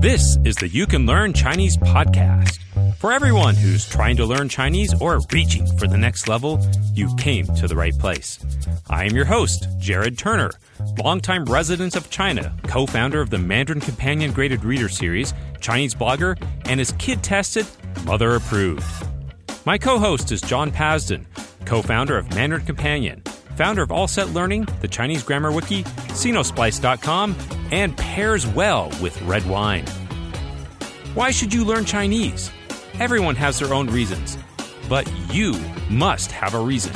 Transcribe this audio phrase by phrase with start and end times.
[0.00, 2.58] This is the You Can Learn Chinese podcast.
[2.96, 6.58] For everyone who's trying to learn Chinese or reaching for the next level,
[6.94, 8.38] you came to the right place.
[8.88, 10.52] I am your host, Jared Turner,
[10.98, 16.40] longtime resident of China, co founder of the Mandarin Companion Graded Reader Series, Chinese blogger,
[16.64, 17.66] and is kid tested,
[18.04, 18.84] mother approved.
[19.66, 21.26] My co host is John Pasden,
[21.66, 23.22] co founder of Mandarin Companion,
[23.56, 27.36] founder of All Set Learning, the Chinese Grammar Wiki, Sinosplice.com,
[27.70, 29.84] and pairs well with red wine.
[31.14, 32.52] Why should you learn Chinese?
[33.00, 34.38] Everyone has their own reasons,
[34.88, 35.58] but you
[35.90, 36.94] must have a reason.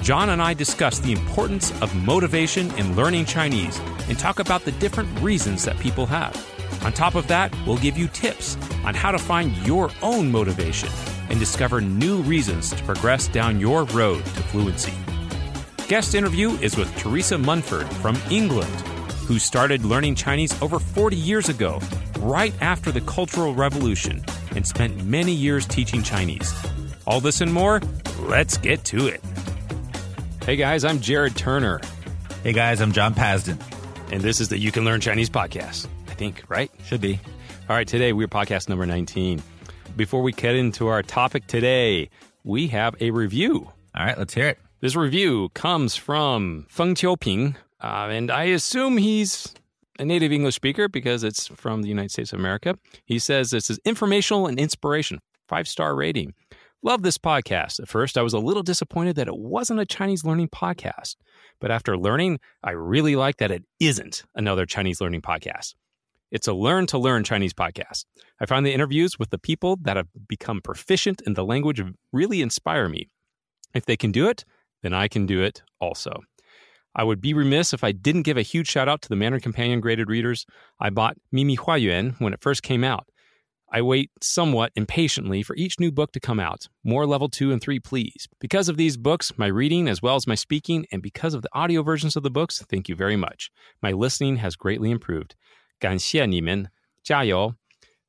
[0.00, 4.70] John and I discuss the importance of motivation in learning Chinese and talk about the
[4.72, 6.36] different reasons that people have.
[6.84, 10.90] On top of that, we'll give you tips on how to find your own motivation
[11.28, 14.94] and discover new reasons to progress down your road to fluency.
[15.88, 18.72] Guest interview is with Theresa Munford from England,
[19.26, 21.80] who started learning Chinese over 40 years ago,
[22.18, 26.52] right after the Cultural Revolution, and spent many years teaching Chinese.
[27.06, 27.80] All this and more,
[28.20, 29.20] let's get to it.
[30.44, 31.80] Hey guys, I'm Jared Turner,
[32.42, 33.60] Hey guys, I'm John Pasden.
[34.10, 35.86] and this is the You Can Learn Chinese podcast.
[36.08, 36.70] I think, right?
[36.84, 37.20] Should be.
[37.68, 39.40] All right, today we're podcast number 19.
[39.96, 42.10] Before we get into our topic today,
[42.42, 43.70] we have a review.
[43.94, 44.58] All right, let's hear it.
[44.80, 49.52] This review comes from Feng Qiuping, uh, and I assume he's
[49.98, 52.78] a native English speaker because it's from the United States of America.
[53.04, 56.34] He says this is informational and inspiration, five star rating.
[56.84, 57.78] Love this podcast.
[57.80, 61.14] At first, I was a little disappointed that it wasn't a Chinese learning podcast,
[61.60, 65.74] but after learning, I really like that it isn't another Chinese learning podcast.
[66.32, 68.04] It's a learn to learn Chinese podcast.
[68.40, 71.80] I find the interviews with the people that have become proficient in the language
[72.12, 73.08] really inspire me.
[73.74, 74.44] If they can do it,
[74.82, 76.22] then I can do it also.
[76.95, 79.41] I would be remiss if I didn't give a huge shout out to the Mandarin
[79.41, 80.45] Companion graded readers.
[80.79, 83.07] I bought Mimi Huayuan when it first came out.
[83.69, 86.67] I wait somewhat impatiently for each new book to come out.
[86.85, 88.27] More level 2 and 3, please.
[88.39, 91.49] Because of these books, my reading as well as my speaking, and because of the
[91.53, 93.51] audio versions of the books, thank you very much.
[93.81, 95.35] My listening has greatly improved.
[95.79, 96.69] 感谢你们，
[97.03, 97.55] 加油!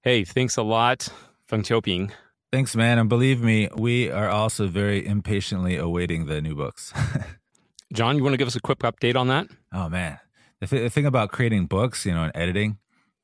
[0.02, 1.08] Hey, thanks a lot,
[1.46, 2.10] Feng Qiuping.
[2.52, 2.98] Thanks, man.
[2.98, 6.94] And believe me, we are also very impatiently awaiting the new books.
[7.93, 9.47] John, you want to give us a quick update on that?
[9.71, 10.19] oh man,
[10.59, 12.77] the, th- the thing about creating books, you know, and editing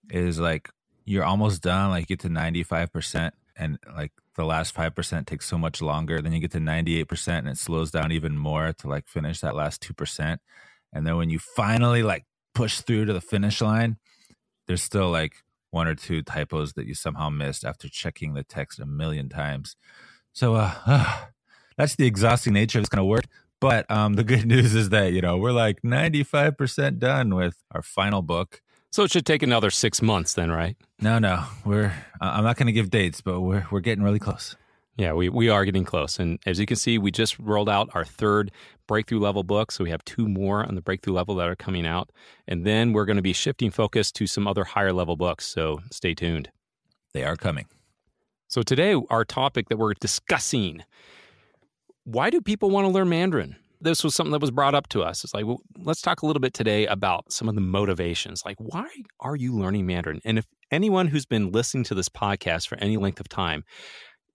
[0.09, 0.69] is like
[1.05, 1.89] you're almost done.
[1.89, 5.57] Like you get to ninety five percent, and like the last five percent takes so
[5.57, 6.21] much longer.
[6.21, 9.07] Then you get to ninety eight percent, and it slows down even more to like
[9.07, 10.41] finish that last two percent.
[10.93, 13.97] And then when you finally like push through to the finish line,
[14.67, 15.33] there's still like
[15.71, 19.75] one or two typos that you somehow missed after checking the text a million times.
[20.33, 20.73] So uh,
[21.77, 23.25] that's the exhausting nature of this kind of work.
[23.59, 27.81] But um, the good news is that you know we're like 95% done with our
[27.81, 28.61] final book.
[28.91, 30.75] So it should take another six months then, right?
[30.99, 34.55] No, no, we're I'm not going to give dates, but we're we're getting really close.
[34.99, 36.19] Yeah, we, we are getting close.
[36.19, 38.51] And as you can see, we just rolled out our third
[38.85, 39.71] breakthrough level book.
[39.71, 42.11] So we have two more on the breakthrough level that are coming out.
[42.49, 45.45] And then we're going to be shifting focus to some other higher level books.
[45.45, 46.49] So stay tuned.
[47.13, 47.67] They are coming.
[48.49, 50.83] So today, our topic that we're discussing
[52.03, 53.55] why do people want to learn Mandarin?
[53.81, 55.23] This was something that was brought up to us.
[55.23, 58.43] It's like, well, let's talk a little bit today about some of the motivations.
[58.45, 58.87] Like, why
[59.21, 60.19] are you learning Mandarin?
[60.25, 63.63] And if anyone who's been listening to this podcast for any length of time,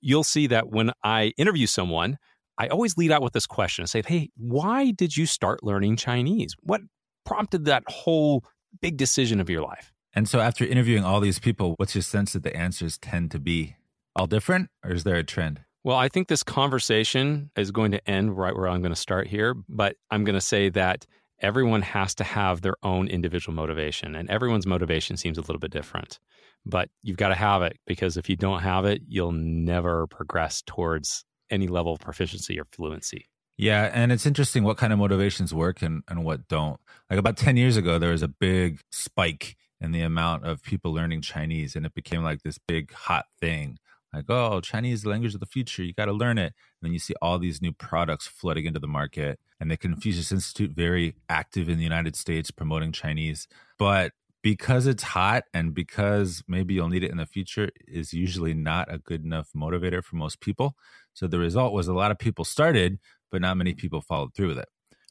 [0.00, 2.18] you'll see that when I interview someone,
[2.56, 5.96] I always lead out with this question and say, Hey, why did you start learning
[5.96, 6.54] Chinese?
[6.62, 6.80] What
[7.26, 8.44] prompted that whole
[8.80, 9.92] big decision of your life?
[10.14, 13.38] And so after interviewing all these people, what's your sense that the answers tend to
[13.38, 13.76] be
[14.14, 15.62] all different, or is there a trend?
[15.84, 19.26] Well, I think this conversation is going to end right where I'm going to start
[19.26, 21.06] here, but I'm going to say that
[21.40, 25.70] everyone has to have their own individual motivation, and everyone's motivation seems a little bit
[25.70, 26.18] different.
[26.64, 30.62] But you've got to have it because if you don't have it, you'll never progress
[30.66, 33.28] towards any level of proficiency or fluency.
[33.58, 36.80] Yeah, and it's interesting what kind of motivations work and, and what don't.
[37.10, 40.94] Like about 10 years ago, there was a big spike in the amount of people
[40.94, 43.78] learning Chinese, and it became like this big hot thing.
[44.14, 45.82] Like, oh, Chinese language of the future.
[45.82, 46.52] You got to learn it.
[46.80, 49.38] And then you see all these new products flooding into the market.
[49.60, 53.48] And the Confucius Institute, very active in the United States promoting Chinese.
[53.78, 54.12] But
[54.42, 58.92] because it's hot and because maybe you'll need it in the future, is usually not
[58.92, 60.76] a good enough motivator for most people.
[61.14, 62.98] So the result was a lot of people started,
[63.30, 64.68] but not many people followed through with it.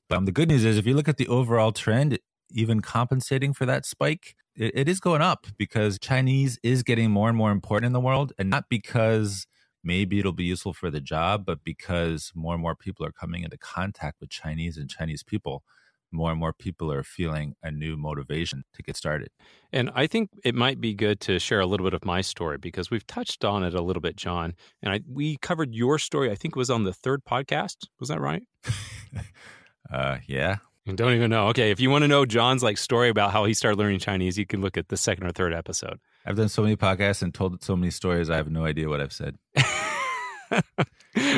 [0.07, 2.19] But um, the good news is, if you look at the overall trend,
[2.51, 7.29] even compensating for that spike, it, it is going up because Chinese is getting more
[7.29, 9.47] and more important in the world, and not because
[9.83, 13.43] maybe it'll be useful for the job, but because more and more people are coming
[13.43, 15.63] into contact with Chinese and Chinese people.
[16.11, 19.29] more and more people are feeling a new motivation to get started.
[19.71, 22.57] And I think it might be good to share a little bit of my story
[22.59, 24.53] because we've touched on it a little bit, John.
[24.81, 27.87] And I, we covered your story, I think it was on the third podcast.
[27.99, 28.43] Was that right?
[29.91, 30.57] uh, yeah.
[30.85, 31.47] And don't even know.
[31.47, 34.37] Okay, if you want to know John's like story about how he started learning Chinese,
[34.37, 35.99] you can look at the second or third episode.
[36.25, 38.29] I've done so many podcasts and told so many stories.
[38.29, 39.37] I have no idea what I've said.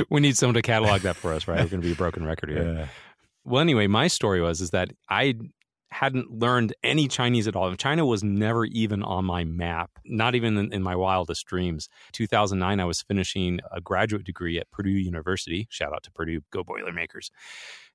[0.09, 1.59] we need someone to catalog that for us, right?
[1.59, 2.73] We're going to be a broken record here.
[2.73, 2.87] Yeah.
[3.43, 5.35] Well, anyway, my story was is that I
[5.95, 7.73] hadn't learned any Chinese at all.
[7.75, 11.87] China was never even on my map, not even in, in, my wildest dreams.
[12.11, 15.67] 2009, I was finishing a graduate degree at Purdue University.
[15.69, 17.31] Shout out to Purdue, go Boilermakers.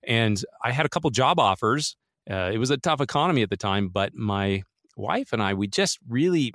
[0.02, 1.94] And I had a couple job offers.
[2.30, 4.62] Uh, it was a tough economy at the time, but my
[4.96, 6.54] wife and I, we just really,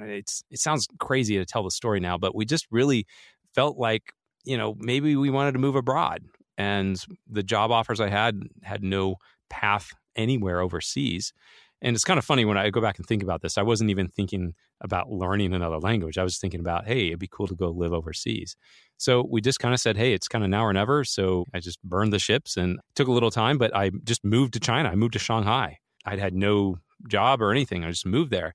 [0.00, 3.06] it's it sounds crazy to tell the story now, but we just really
[3.54, 4.12] felt like
[4.44, 6.24] you know maybe we wanted to move abroad
[6.56, 9.16] and the job offers i had had no
[9.50, 11.32] path anywhere overseas
[11.80, 13.90] and it's kind of funny when i go back and think about this i wasn't
[13.90, 17.54] even thinking about learning another language i was thinking about hey it'd be cool to
[17.54, 18.56] go live overseas
[18.96, 21.60] so we just kind of said hey it's kind of now or never so i
[21.60, 24.88] just burned the ships and took a little time but i just moved to china
[24.88, 26.78] i moved to shanghai i'd had no
[27.08, 28.54] job or anything i just moved there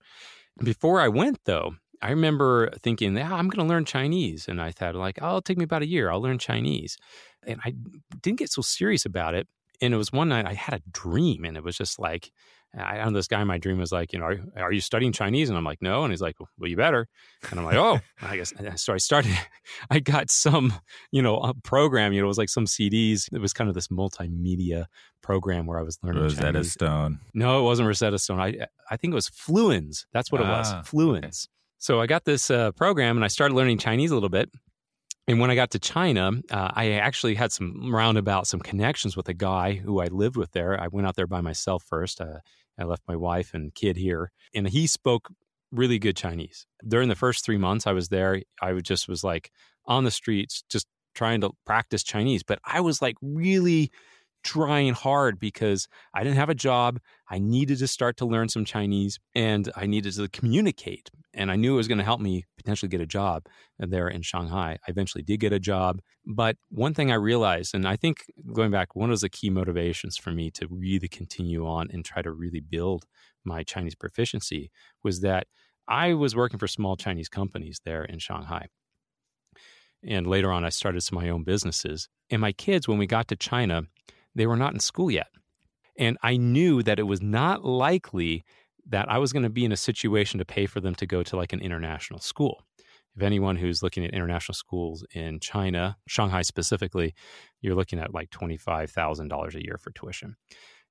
[0.64, 1.74] before i went though
[2.04, 4.50] I remember thinking, yeah, I'm going to learn Chinese.
[4.50, 6.12] And I thought, like, oh, it'll take me about a year.
[6.12, 6.98] I'll learn Chinese.
[7.48, 7.74] And I
[8.22, 9.48] didn't get so serious about it.
[9.82, 12.32] And it was one night I had a dream, and it was just like,
[12.76, 15.12] I know this guy in my dream was like, you know, are, are, you studying
[15.12, 15.50] Chinese?
[15.50, 16.04] And I'm like, no.
[16.04, 17.08] And he's like, well, you better.
[17.52, 18.52] And I'm like, oh, I guess.
[18.78, 19.38] So I started,
[19.92, 20.74] I got some,
[21.12, 23.32] you know, a program, you know, it was like some CDs.
[23.32, 24.86] It was kind of this multimedia
[25.22, 26.74] program where I was learning Rosetta Chinese.
[26.74, 27.20] Stone.
[27.36, 28.40] No, it wasn't Rosetta Stone.
[28.40, 30.06] I, I think it was Fluenz.
[30.12, 30.72] That's what it was.
[30.72, 31.18] Ah, Fluenz.
[31.26, 31.32] Okay.
[31.78, 34.50] So I got this uh, program and I started learning Chinese a little bit.
[35.28, 39.30] And when I got to China, uh, I actually had some roundabout, some connections with
[39.30, 40.80] a guy who I lived with there.
[40.80, 42.20] I went out there by myself first.
[42.20, 42.40] Uh,
[42.78, 45.30] I left my wife and kid here, and he spoke
[45.72, 46.66] really good Chinese.
[46.86, 49.52] During the first three months I was there, I just was like
[49.86, 52.44] on the streets, just trying to practice Chinese.
[52.44, 53.92] But I was like really
[54.44, 57.00] trying hard because I didn't have a job.
[57.30, 61.10] I needed to start to learn some Chinese and I needed to communicate.
[61.34, 63.48] And I knew it was going to help me potentially get a job
[63.80, 64.78] there in Shanghai.
[64.88, 66.00] I eventually did get a job.
[66.26, 70.18] But one thing I realized, and I think going back, one of the key motivations
[70.18, 73.06] for me to really continue on and try to really build
[73.44, 74.70] my Chinese proficiency
[75.04, 75.48] was that
[75.88, 78.68] I was working for small Chinese companies there in Shanghai.
[80.06, 82.10] And later on, I started some of my own businesses.
[82.30, 83.84] And my kids, when we got to China,
[84.36, 85.28] they were not in school yet.
[85.98, 88.44] And I knew that it was not likely
[88.88, 91.24] that I was going to be in a situation to pay for them to go
[91.24, 92.64] to like an international school.
[93.16, 97.14] If anyone who's looking at international schools in China, Shanghai specifically,
[97.62, 100.36] you're looking at like $25,000 a year for tuition.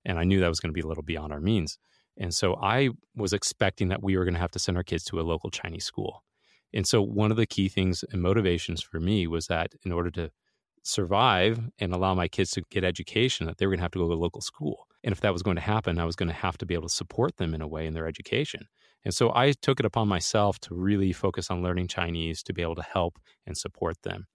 [0.04, 1.78] And I knew that was going to be a little beyond our means.
[2.16, 5.04] And so I was expecting that we were going to have to send our kids
[5.04, 6.22] to a local Chinese school.
[6.72, 10.10] And so one of the key things and motivations for me was that in order
[10.12, 10.30] to
[10.82, 13.99] survive and allow my kids to get education that they were going to have to
[13.99, 14.87] go to a local school.
[15.05, 16.88] And if that was going to happen, I was going to have to be able
[16.88, 18.67] to support them in a way in their education.
[19.05, 22.62] And so I took it upon myself to really focus on learning Chinese to be
[22.62, 24.26] able to help and support them.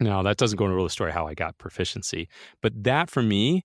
[0.00, 2.28] Now, that doesn't go into the story how I got proficiency,
[2.62, 3.64] but that for me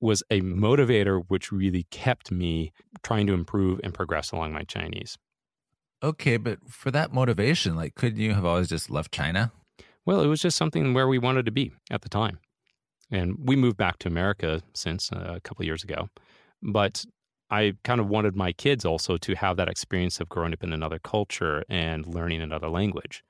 [0.00, 2.72] was a motivator which really kept me
[3.02, 5.16] trying to improve and progress along my Chinese.
[6.02, 9.52] Okay, but for that motivation, like, couldn't you have always just left China?
[10.06, 12.38] Well, it was just something where we wanted to be at the time.
[13.10, 16.08] And we moved back to America since uh, a couple years ago.
[16.62, 17.04] But
[17.50, 20.72] I kind of wanted my kids also to have that experience of growing up in
[20.72, 23.22] another culture and learning another language.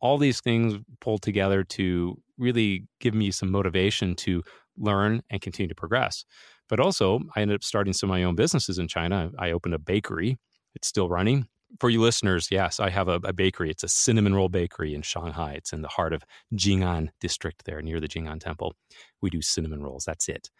[0.00, 4.42] All these things pulled together to really give me some motivation to
[4.76, 6.24] learn and continue to progress.
[6.68, 9.30] But also, I ended up starting some of my own businesses in China.
[9.38, 10.38] I opened a bakery,
[10.74, 11.46] it's still running
[11.80, 13.70] for you listeners, yes, I have a, a, bakery.
[13.70, 15.52] It's a cinnamon roll bakery in Shanghai.
[15.52, 16.22] It's in the heart of
[16.54, 18.74] Jing'an district there near the Jing'an temple.
[19.20, 20.04] We do cinnamon rolls.
[20.04, 20.50] That's it.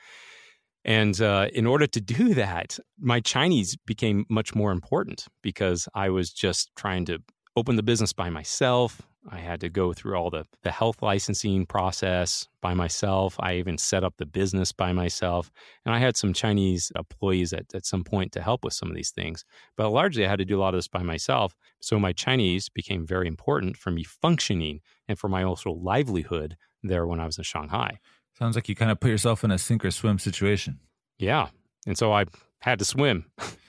[0.85, 6.09] And uh, in order to do that, my Chinese became much more important because I
[6.09, 7.19] was just trying to
[7.57, 9.03] open the business by myself.
[9.31, 13.37] I had to go through all the, the health licensing process by myself.
[13.39, 15.51] I even set up the business by myself.
[15.85, 18.97] And I had some Chinese employees at, at some point to help with some of
[18.97, 19.45] these things.
[19.77, 21.55] But largely, I had to do a lot of this by myself.
[21.81, 27.07] So my Chinese became very important for me functioning and for my also livelihood there
[27.07, 28.01] when I was in Shanghai.
[28.37, 30.81] Sounds like you kind of put yourself in a sink or swim situation.
[31.19, 31.49] Yeah.
[31.87, 32.25] And so I
[32.59, 33.27] had to swim.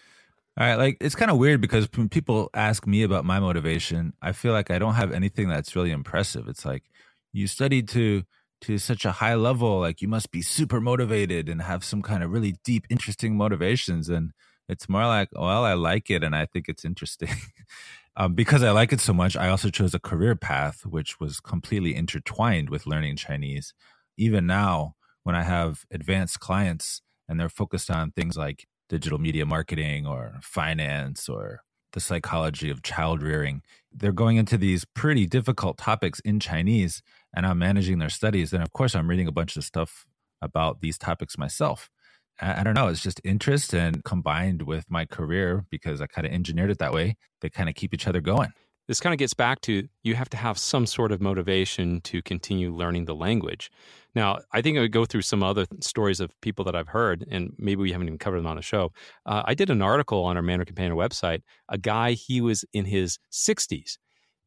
[0.55, 4.13] All right, like it's kind of weird because when people ask me about my motivation,
[4.21, 6.47] I feel like I don't have anything that's really impressive.
[6.47, 6.83] It's like
[7.31, 8.23] you studied to
[8.61, 9.79] to such a high level.
[9.79, 14.09] Like you must be super motivated and have some kind of really deep, interesting motivations.
[14.09, 14.31] And
[14.69, 17.29] it's more like, well, I like it and I think it's interesting.
[18.15, 21.39] um, because I like it so much, I also chose a career path which was
[21.39, 23.73] completely intertwined with learning Chinese.
[24.17, 29.45] Even now, when I have advanced clients and they're focused on things like digital media
[29.45, 31.61] marketing or finance or
[31.93, 33.61] the psychology of child rearing,
[33.91, 37.01] they're going into these pretty difficult topics in Chinese
[37.35, 38.53] and I'm managing their studies.
[38.53, 40.05] And of course, I'm reading a bunch of stuff
[40.41, 41.89] about these topics myself.
[42.41, 46.33] I, don't know, it's just interest and combined with my career because I kind of
[46.33, 47.15] engineered it that way.
[47.41, 48.51] They kind of keep each other going
[48.87, 52.21] this kind of gets back to you have to have some sort of motivation to
[52.21, 53.71] continue learning the language.
[54.15, 57.25] Now, I think I would go through some other stories of people that I've heard,
[57.31, 58.91] and maybe we haven't even covered them on the show.
[59.25, 61.41] Uh, I did an article on our Mandarin Companion website.
[61.69, 63.97] A guy, he was in his 60s,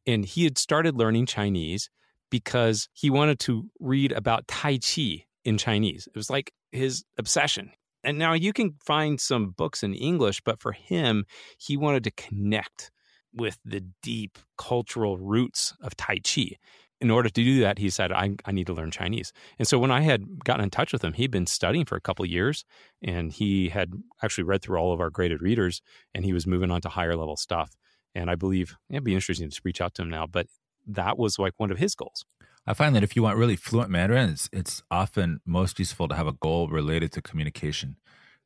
[0.05, 1.89] and he had started learning Chinese
[2.29, 6.07] because he wanted to read about Tai Chi in Chinese.
[6.07, 7.71] It was like his obsession.
[8.03, 11.25] And now you can find some books in English, but for him,
[11.57, 12.91] he wanted to connect
[13.33, 16.57] with the deep cultural roots of Tai Chi.
[16.99, 19.31] In order to do that, he said, I, I need to learn Chinese.
[19.59, 22.01] And so when I had gotten in touch with him, he'd been studying for a
[22.01, 22.65] couple years
[23.03, 23.91] and he had
[24.23, 25.81] actually read through all of our graded readers
[26.15, 27.75] and he was moving on to higher level stuff.
[28.15, 30.47] And I believe it'd be interesting to reach out to him now, but
[30.87, 32.25] that was like one of his goals.
[32.65, 36.15] I find that if you want really fluent Mandarin, it's, it's often most useful to
[36.15, 37.97] have a goal related to communication.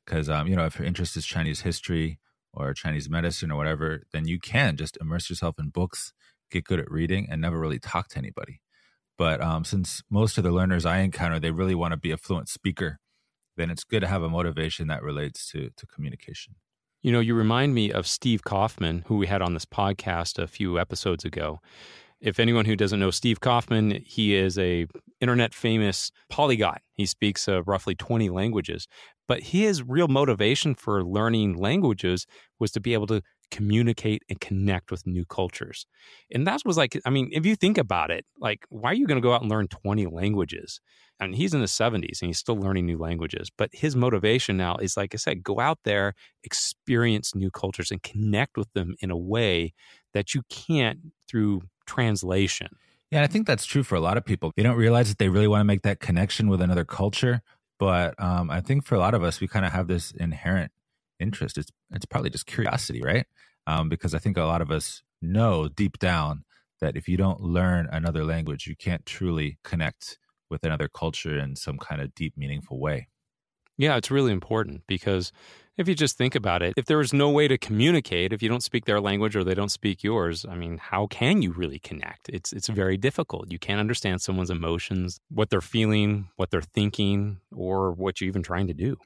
[0.05, 2.19] Because, um, you know, if your interest is Chinese history,
[2.53, 6.13] or Chinese medicine or whatever, then you can just immerse yourself in books,
[6.49, 8.61] get good at reading, and never really talk to anybody.
[9.17, 12.17] But um, since most of the learners I encounter, they really want to be a
[12.17, 12.99] fluent speaker,
[13.57, 16.55] then it's good to have a motivation that relates to, to communication.
[17.01, 20.47] You know, you remind me of Steve Kaufmann, who we had on this podcast a
[20.47, 21.59] few episodes ago.
[22.21, 24.85] If anyone who doesn't know Steve Kaufmann, he is a
[25.19, 26.81] internet famous polyglot.
[26.93, 28.87] He speaks uh, roughly 20 languages.
[29.27, 32.27] But his real motivation for learning languages
[32.59, 35.85] was to be able to communicate and connect with new cultures.
[36.33, 39.07] And that was like, I mean, if you think about it, like, why are you
[39.07, 40.81] going to go out and learn 20 languages?
[41.19, 43.49] And he's in the 70s and he's still learning new languages.
[43.55, 46.13] But his motivation now is, like I said, go out there,
[46.43, 49.73] experience new cultures, and connect with them in a way
[50.13, 50.99] that you can't
[51.29, 51.61] through
[51.93, 52.69] translation.
[53.11, 54.51] Yeah, I think that's true for a lot of people.
[54.55, 57.41] They don't realize that they really want to make that connection with another culture
[57.81, 60.71] but um, I think for a lot of us, we kind of have this inherent
[61.19, 61.57] interest.
[61.57, 63.25] It's it's probably just curiosity, right?
[63.65, 66.43] Um, because I think a lot of us know deep down
[66.79, 71.55] that if you don't learn another language, you can't truly connect with another culture in
[71.55, 73.07] some kind of deep, meaningful way.
[73.79, 75.31] Yeah, it's really important because
[75.77, 78.49] if you just think about it, if there is no way to communicate, if you
[78.49, 81.79] don't speak their language or they don't speak yours, I mean, how can you really
[81.79, 82.29] connect?
[82.29, 83.51] It's it's very difficult.
[83.51, 88.43] You can't understand someone's emotions, what they're feeling, what they're thinking, or what you're even
[88.43, 88.97] trying to do.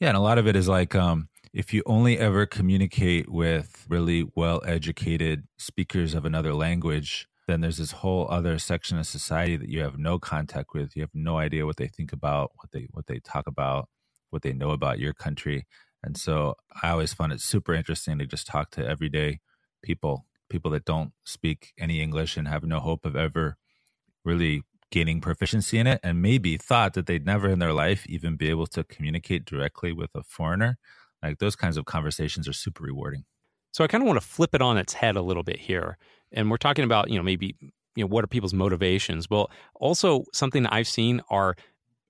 [0.00, 3.86] Yeah, and a lot of it is like um, if you only ever communicate with
[3.88, 9.56] really well educated speakers of another language, then there's this whole other section of society
[9.56, 10.94] that you have no contact with.
[10.94, 13.88] You have no idea what they think about, what they what they talk about
[14.30, 15.66] what they know about your country.
[16.02, 19.40] And so I always find it super interesting to just talk to everyday
[19.82, 23.56] people, people that don't speak any English and have no hope of ever
[24.24, 28.36] really gaining proficiency in it and maybe thought that they'd never in their life even
[28.36, 30.78] be able to communicate directly with a foreigner.
[31.22, 33.24] Like those kinds of conversations are super rewarding.
[33.72, 35.98] So I kind of want to flip it on its head a little bit here.
[36.32, 37.54] And we're talking about, you know, maybe
[37.98, 41.56] you know what are people's motivations well also something i've seen are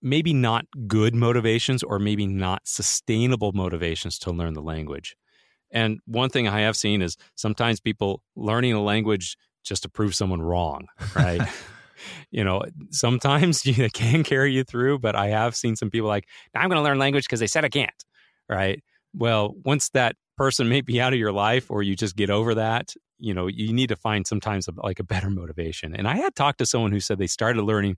[0.02, 5.16] maybe not good motivations or maybe not sustainable motivations to learn the language.
[5.70, 10.14] And one thing I have seen is sometimes people learning a language just to prove
[10.14, 11.40] someone wrong, right?
[12.30, 16.26] you know, sometimes it can carry you through, but I have seen some people like,
[16.54, 18.04] I'm going to learn language because they said I can't,
[18.48, 18.82] right?
[19.14, 22.54] Well, once that person may be out of your life or you just get over
[22.54, 25.94] that, you know, you need to find sometimes a, like a better motivation.
[25.94, 27.96] And I had talked to someone who said they started learning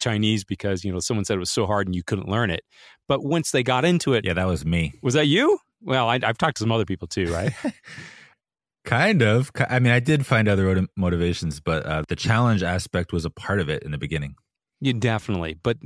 [0.00, 2.62] Chinese because, you know, someone said it was so hard and you couldn't learn it.
[3.06, 4.24] But once they got into it.
[4.24, 4.94] Yeah, that was me.
[5.02, 5.58] Was that you?
[5.80, 7.52] Well, I, have talked to some other people too, right?
[8.84, 9.50] kind of.
[9.68, 13.60] I mean, I did find other motivations, but uh, the challenge aspect was a part
[13.60, 14.34] of it in the beginning.
[14.80, 15.54] You definitely.
[15.62, 15.78] But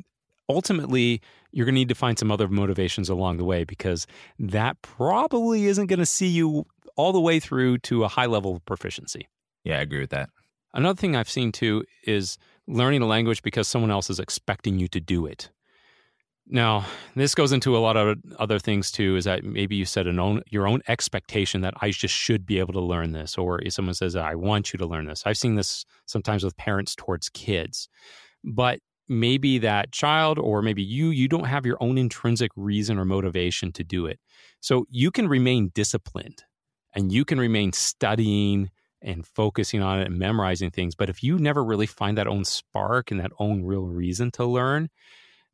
[0.49, 1.21] ultimately,
[1.53, 4.07] you're going to need to find some other motivations along the way because
[4.39, 8.57] that probably isn't going to see you all the way through to a high level
[8.57, 9.29] of proficiency.
[9.65, 10.31] Yeah, I agree with that.
[10.75, 14.89] Another thing I've seen too is learning a language because someone else is expecting you
[14.89, 15.51] to do it.
[16.47, 19.17] Now, this goes into a lot of other things too.
[19.17, 22.59] Is that maybe you set an own your own expectation that I just should be
[22.59, 25.23] able to learn this, or if someone says I want you to learn this.
[25.25, 27.89] I've seen this sometimes with parents towards kids,
[28.43, 33.05] but maybe that child or maybe you you don't have your own intrinsic reason or
[33.05, 34.19] motivation to do it
[34.61, 36.45] so you can remain disciplined
[36.95, 38.71] and you can remain studying
[39.01, 42.45] and focusing on it and memorizing things but if you never really find that own
[42.45, 44.89] spark and that own real reason to learn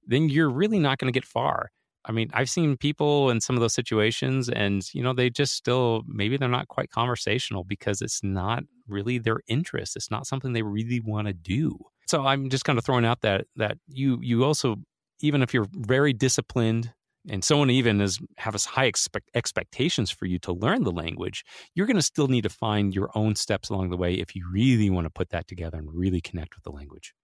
[0.06, 1.70] then you're really not going to get far
[2.08, 5.54] I mean, I've seen people in some of those situations and, you know, they just
[5.54, 9.94] still, maybe they're not quite conversational because it's not really their interest.
[9.94, 11.78] It's not something they really want to do.
[12.06, 14.76] So I'm just kind of throwing out that, that you, you also,
[15.20, 16.94] even if you're very disciplined
[17.30, 21.44] and someone even is have as high expect, expectations for you to learn the language,
[21.74, 24.46] you're going to still need to find your own steps along the way if you
[24.50, 27.14] really want to put that together and really connect with the language.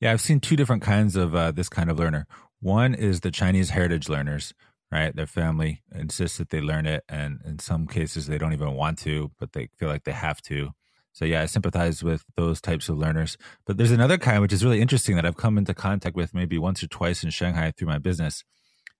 [0.00, 2.26] Yeah, I've seen two different kinds of uh, this kind of learner.
[2.60, 4.54] One is the Chinese heritage learners,
[4.90, 5.14] right?
[5.14, 8.98] Their family insists that they learn it, and in some cases, they don't even want
[9.00, 10.70] to, but they feel like they have to.
[11.12, 13.36] So, yeah, I sympathize with those types of learners.
[13.66, 16.58] But there's another kind, which is really interesting, that I've come into contact with maybe
[16.58, 18.42] once or twice in Shanghai through my business.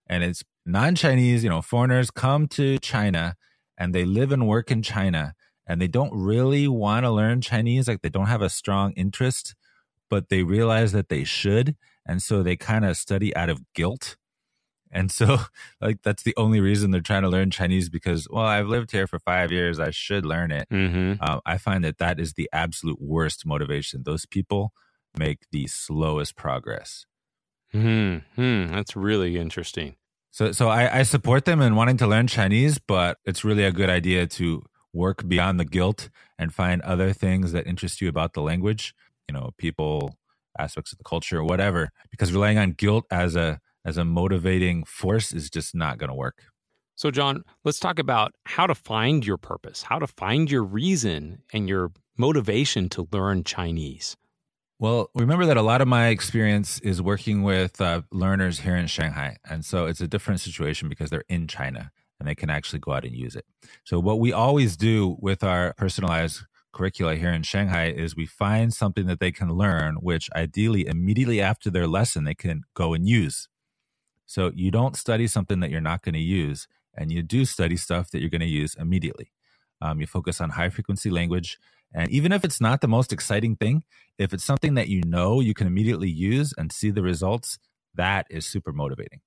[0.06, 3.37] And it's non Chinese, you know, foreigners come to China
[3.78, 5.34] and they live and work in China
[5.66, 7.88] and they don't really want to learn Chinese.
[7.88, 9.54] Like they don't have a strong interest,
[10.11, 14.16] but they realize that they should and so they kind of study out of guilt
[14.90, 15.38] and so
[15.80, 19.06] like that's the only reason they're trying to learn chinese because well i've lived here
[19.06, 21.14] for five years i should learn it mm-hmm.
[21.20, 24.73] uh, i find that that is the absolute worst motivation those people
[25.18, 27.06] make the slowest progress
[27.74, 28.18] hmm
[28.70, 29.96] that's really interesting.
[30.30, 33.72] So so I, I support them in wanting to learn chinese but it's really a
[33.72, 34.62] good idea to
[34.92, 38.94] work beyond the guilt and find other things that interest you about the language
[39.28, 40.16] you know people
[40.58, 44.84] aspects of the culture or whatever because relying on guilt as a as a motivating
[44.84, 46.44] force is just not going to work.
[46.96, 51.42] So john let's talk about how to find your purpose how to find your reason
[51.52, 54.16] and your motivation to learn chinese
[54.84, 58.86] well remember that a lot of my experience is working with uh, learners here in
[58.86, 62.78] shanghai and so it's a different situation because they're in china and they can actually
[62.78, 63.46] go out and use it
[63.84, 66.42] so what we always do with our personalized
[66.74, 71.40] curricula here in Shanghai is we find something that they can learn, which ideally immediately
[71.40, 73.48] after their lesson they can go and use.
[74.26, 77.76] So you don't study something that you're not going to use, and you do study
[77.76, 79.30] stuff that you're going to use immediately.
[79.80, 81.59] Um, you focus on high frequency language.
[81.94, 83.85] And even if it's not the most exciting thing,
[84.18, 87.59] if it's something that you know you can immediately use and see the results,
[87.94, 89.20] that is super motivating.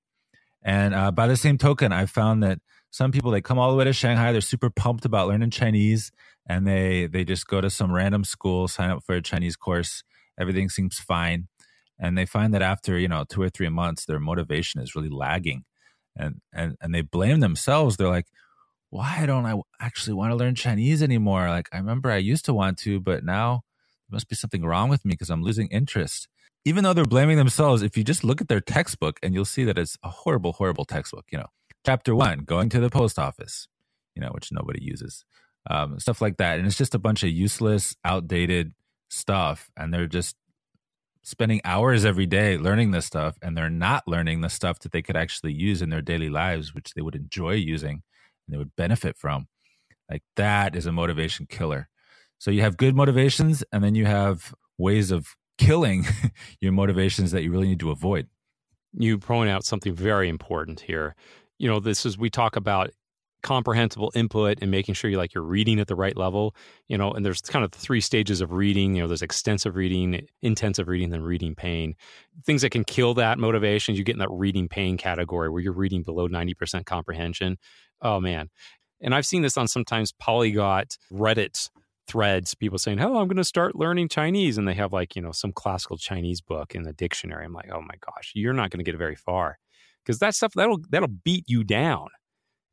[0.62, 2.58] And uh, by the same token, I've found that
[2.90, 6.10] some people they come all the way to Shanghai, they're super pumped about learning Chinese,
[6.48, 10.02] and they they just go to some random school, sign up for a Chinese course.
[10.38, 11.48] Everything seems fine,
[11.98, 15.10] and they find that after you know two or three months, their motivation is really
[15.10, 15.64] lagging,
[16.16, 17.96] and and and they blame themselves.
[17.96, 18.26] They're like,
[18.90, 21.48] why don't I actually want to learn Chinese anymore?
[21.48, 23.62] Like I remember I used to want to, but now
[24.08, 26.28] there must be something wrong with me because I'm losing interest.
[26.64, 29.64] Even though they're blaming themselves, if you just look at their textbook and you'll see
[29.64, 31.26] that it's a horrible, horrible textbook.
[31.30, 31.46] You know,
[31.84, 33.68] chapter one, going to the post office,
[34.14, 35.24] you know, which nobody uses
[35.68, 36.58] um, stuff like that.
[36.58, 38.72] And it's just a bunch of useless, outdated
[39.08, 39.70] stuff.
[39.76, 40.36] And they're just
[41.22, 43.36] spending hours every day learning this stuff.
[43.42, 46.74] And they're not learning the stuff that they could actually use in their daily lives,
[46.74, 48.02] which they would enjoy using
[48.48, 49.46] and they would benefit from.
[50.10, 51.88] Like that is a motivation killer.
[52.38, 56.06] So you have good motivations and then you have ways of killing
[56.60, 58.28] your motivations that you really need to avoid.
[58.94, 61.14] You point out something very important here.
[61.58, 62.90] You know, this is we talk about
[63.42, 66.54] comprehensible input and making sure you like you're reading at the right level
[66.88, 70.26] you know and there's kind of three stages of reading you know there's extensive reading
[70.42, 71.94] intensive reading then reading pain.
[72.44, 75.72] Things that can kill that motivation you get in that reading pain category where you're
[75.72, 77.58] reading below 90% comprehension.
[78.02, 78.48] Oh man.
[79.00, 81.70] And i've seen this on sometimes polyglot reddit
[82.08, 85.20] threads people saying oh i'm going to start learning chinese and they have like you
[85.20, 87.44] know some classical chinese book in the dictionary.
[87.44, 89.58] I'm like oh my gosh you're not going to get very far.
[90.04, 92.08] Because that stuff that'll that'll beat you down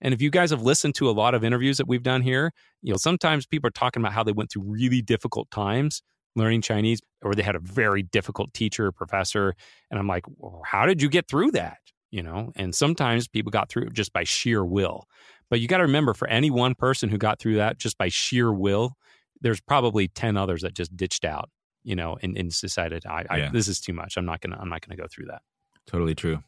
[0.06, 2.52] and if you guys have listened to a lot of interviews that we've done here,
[2.84, 6.04] you know, sometimes people are talking about how they went through really difficult times
[6.36, 9.56] learning Chinese or they had a very difficult teacher or professor.
[9.90, 11.80] And I'm like, well, how did you get through that?
[12.12, 15.06] You know, and sometimes people got through it just by sheer will.
[15.50, 18.10] But you got to remember for any one person who got through that just by
[18.10, 18.94] sheer will,
[19.42, 21.50] there's probably 10 others that just ditched out,
[21.84, 23.48] you know, and, and decided, I, yeah.
[23.48, 24.18] I, this is too much.
[24.18, 25.42] I'm not going to, I'm not going to go through that.
[25.88, 26.44] Totally true.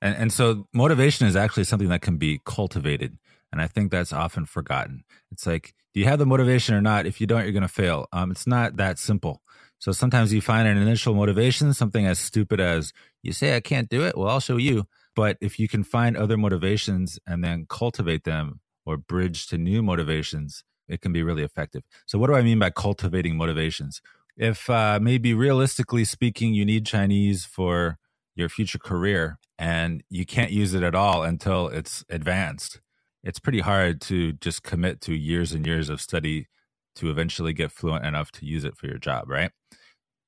[0.00, 3.18] And, and so motivation is actually something that can be cultivated.
[3.52, 5.04] And I think that's often forgotten.
[5.30, 7.06] It's like, do you have the motivation or not?
[7.06, 8.06] If you don't, you're going to fail.
[8.12, 9.42] Um, it's not that simple.
[9.78, 13.88] So sometimes you find an initial motivation, something as stupid as you say, I can't
[13.88, 14.16] do it.
[14.16, 14.86] Well, I'll show you.
[15.14, 19.82] But if you can find other motivations and then cultivate them or bridge to new
[19.82, 21.82] motivations, it can be really effective.
[22.06, 24.00] So, what do I mean by cultivating motivations?
[24.36, 27.98] if uh, maybe realistically speaking, you need Chinese for
[28.36, 32.80] your future career and you can't use it at all until it's advanced,
[33.24, 36.46] it's pretty hard to just commit to years and years of study
[36.94, 39.50] to eventually get fluent enough to use it for your job, right?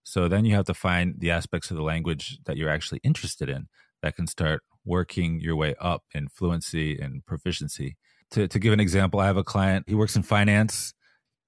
[0.03, 3.49] So then you have to find the aspects of the language that you're actually interested
[3.49, 3.69] in
[4.03, 7.97] that can start working your way up in fluency and proficiency.
[8.33, 10.95] To, to give an example, I have a client, he works in finance.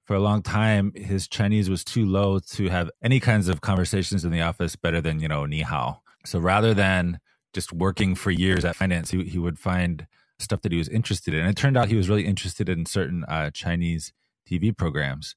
[0.06, 4.24] For a long time, his Chinese was too low to have any kinds of conversations
[4.24, 6.00] in the office better than, you know, ni hao.
[6.24, 7.20] So rather than
[7.52, 10.06] just working for years at finance, he, he would find
[10.38, 11.40] stuff that he was interested in.
[11.40, 14.12] And it turned out he was really interested in certain uh, Chinese
[14.48, 15.34] TV programs.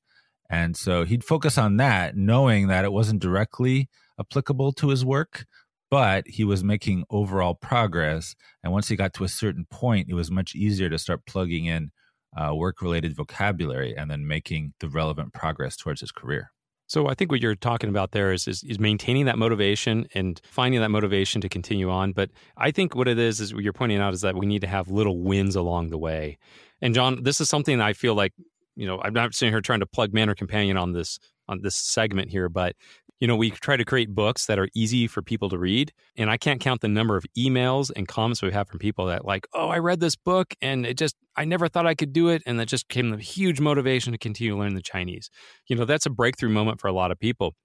[0.50, 5.46] And so he'd focus on that, knowing that it wasn't directly applicable to his work,
[5.90, 8.36] but he was making overall progress.
[8.64, 11.66] And once he got to a certain point, it was much easier to start plugging
[11.66, 11.92] in
[12.36, 16.53] uh, work related vocabulary and then making the relevant progress towards his career.
[16.94, 20.40] So I think what you're talking about there is, is, is maintaining that motivation and
[20.44, 22.12] finding that motivation to continue on.
[22.12, 24.62] But I think what it is is what you're pointing out is that we need
[24.62, 26.38] to have little wins along the way.
[26.84, 28.34] And John, this is something I feel like
[28.76, 31.76] you know, I'm not sitting here trying to plug Mandarin Companion on this on this
[31.76, 32.76] segment here, but
[33.20, 35.94] you know, we try to create books that are easy for people to read.
[36.18, 39.26] And I can't count the number of emails and comments we have from people that
[39.26, 42.30] like, oh, I read this book and it just I never thought I could do
[42.30, 42.44] it.
[42.46, 45.30] And that just came a huge motivation to continue to learn the Chinese.
[45.68, 47.56] You know, that's a breakthrough moment for a lot of people.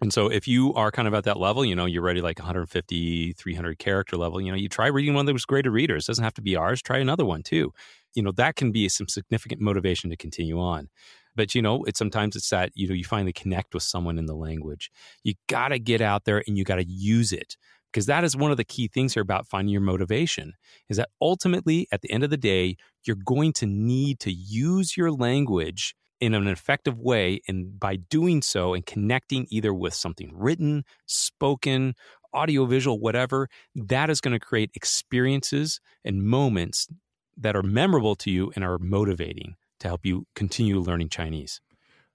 [0.00, 2.38] And so if you are kind of at that level, you know, you're ready like
[2.40, 6.04] 150, 300 character level, you know, you try reading one of those graded readers.
[6.04, 6.82] It doesn't have to be ours.
[6.82, 7.72] Try another one too
[8.14, 10.88] you know that can be some significant motivation to continue on
[11.34, 14.26] but you know it's sometimes it's that you know you finally connect with someone in
[14.26, 14.90] the language.
[15.22, 17.56] You got to get out there and you got to use it
[17.94, 20.54] because that is one of the key things here about finding your motivation
[20.88, 24.96] is that ultimately at the end of the day you're going to need to use
[24.96, 30.30] your language in an effective way and by doing so and connecting either with something
[30.34, 31.94] written spoken
[32.34, 36.88] audiovisual whatever that is going to create experiences and moments
[37.36, 41.60] that are memorable to you and are motivating to help you continue learning Chinese.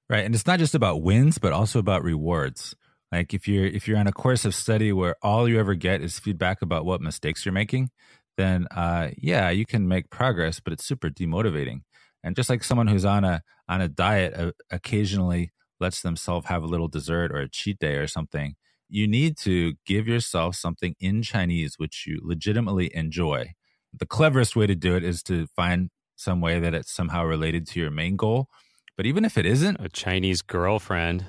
[0.10, 0.25] Right.
[0.25, 2.75] And it's not just about wins, but also about rewards.
[3.12, 6.01] Like if you're if you're on a course of study where all you ever get
[6.01, 7.89] is feedback about what mistakes you're making,
[8.38, 11.82] then uh, yeah, you can make progress, but it's super demotivating.
[12.23, 16.63] And just like someone who's on a on a diet uh, occasionally lets themselves have
[16.63, 18.55] a little dessert or a cheat day or something,
[18.89, 23.53] you need to give yourself something in Chinese which you legitimately enjoy
[23.97, 27.65] the cleverest way to do it is to find some way that it's somehow related
[27.65, 28.49] to your main goal.
[28.97, 31.25] But even if it isn't, a Chinese girlfriend.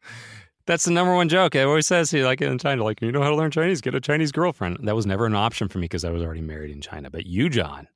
[0.66, 1.54] That's the number one joke.
[1.54, 3.94] It always says he like in China, like you know how to learn Chinese, get
[3.94, 4.80] a Chinese girlfriend.
[4.82, 7.08] That was never an option for me because I was already married in China.
[7.08, 7.88] But you, John,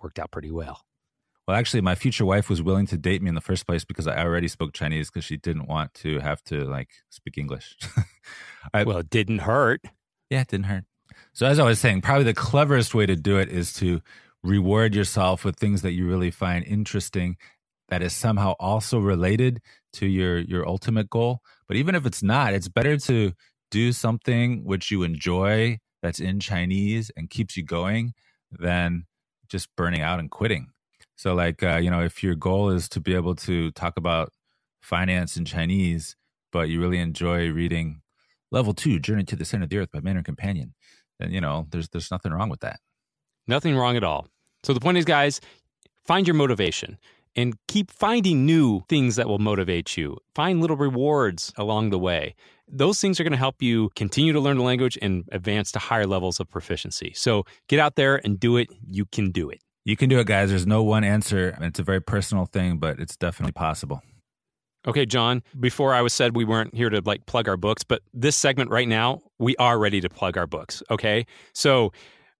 [0.00, 0.86] worked out pretty well.
[1.46, 4.06] Well, actually, my future wife was willing to date me in the first place because
[4.06, 7.76] I already spoke Chinese because she didn't want to have to like speak English.
[8.74, 9.82] I, well, it didn't hurt.
[10.30, 10.84] Yeah, it didn't hurt.
[11.34, 14.00] So, as I was saying, probably the cleverest way to do it is to
[14.46, 17.36] reward yourself with things that you really find interesting
[17.88, 19.60] that is somehow also related
[19.92, 23.32] to your your ultimate goal but even if it's not it's better to
[23.70, 28.12] do something which you enjoy that's in chinese and keeps you going
[28.50, 29.04] than
[29.48, 30.68] just burning out and quitting
[31.16, 34.32] so like uh, you know if your goal is to be able to talk about
[34.80, 36.16] finance in chinese
[36.52, 38.00] but you really enjoy reading
[38.50, 40.74] level two journey to the center of the earth by mandarin companion
[41.18, 42.80] then you know there's there's nothing wrong with that.
[43.46, 44.26] Nothing wrong at all.
[44.66, 45.40] So the point is, guys,
[46.04, 46.98] find your motivation
[47.36, 50.16] and keep finding new things that will motivate you.
[50.34, 52.34] Find little rewards along the way.
[52.66, 55.78] Those things are going to help you continue to learn the language and advance to
[55.78, 57.12] higher levels of proficiency.
[57.14, 58.68] So get out there and do it.
[58.84, 59.60] You can do it.
[59.84, 60.48] You can do it, guys.
[60.48, 61.56] There's no one answer.
[61.60, 64.02] It's a very personal thing, but it's definitely possible.
[64.84, 68.02] Okay, John, before I was said we weren't here to like plug our books, but
[68.12, 70.82] this segment right now, we are ready to plug our books.
[70.90, 71.24] Okay.
[71.52, 71.92] So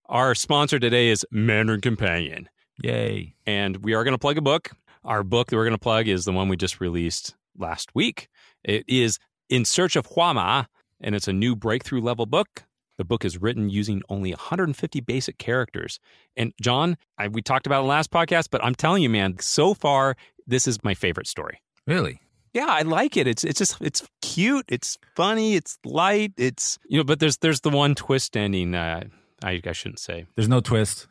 [0.08, 2.48] our sponsor today is Mandarin Companion.
[2.82, 3.34] Yay.
[3.46, 4.70] And we are going to plug a book.
[5.04, 8.28] Our book that we're going to plug is the one we just released last week.
[8.64, 10.66] It is In Search of Huama,
[11.00, 12.64] and it's a new breakthrough level book.
[12.98, 15.98] The book is written using only 150 basic characters.
[16.36, 19.74] And John, I, we talked about it last podcast, but I'm telling you, man, so
[19.74, 20.16] far,
[20.46, 21.60] this is my favorite story.
[21.86, 22.20] Really?
[22.52, 23.26] yeah, I like it.
[23.26, 24.64] It's it's just it's cute.
[24.68, 25.56] It's funny.
[25.56, 26.32] It's light.
[26.38, 28.74] It's you know, but there's there's the one twist ending.
[28.74, 29.04] Uh,
[29.42, 30.26] I I shouldn't say.
[30.34, 31.06] There's no twist.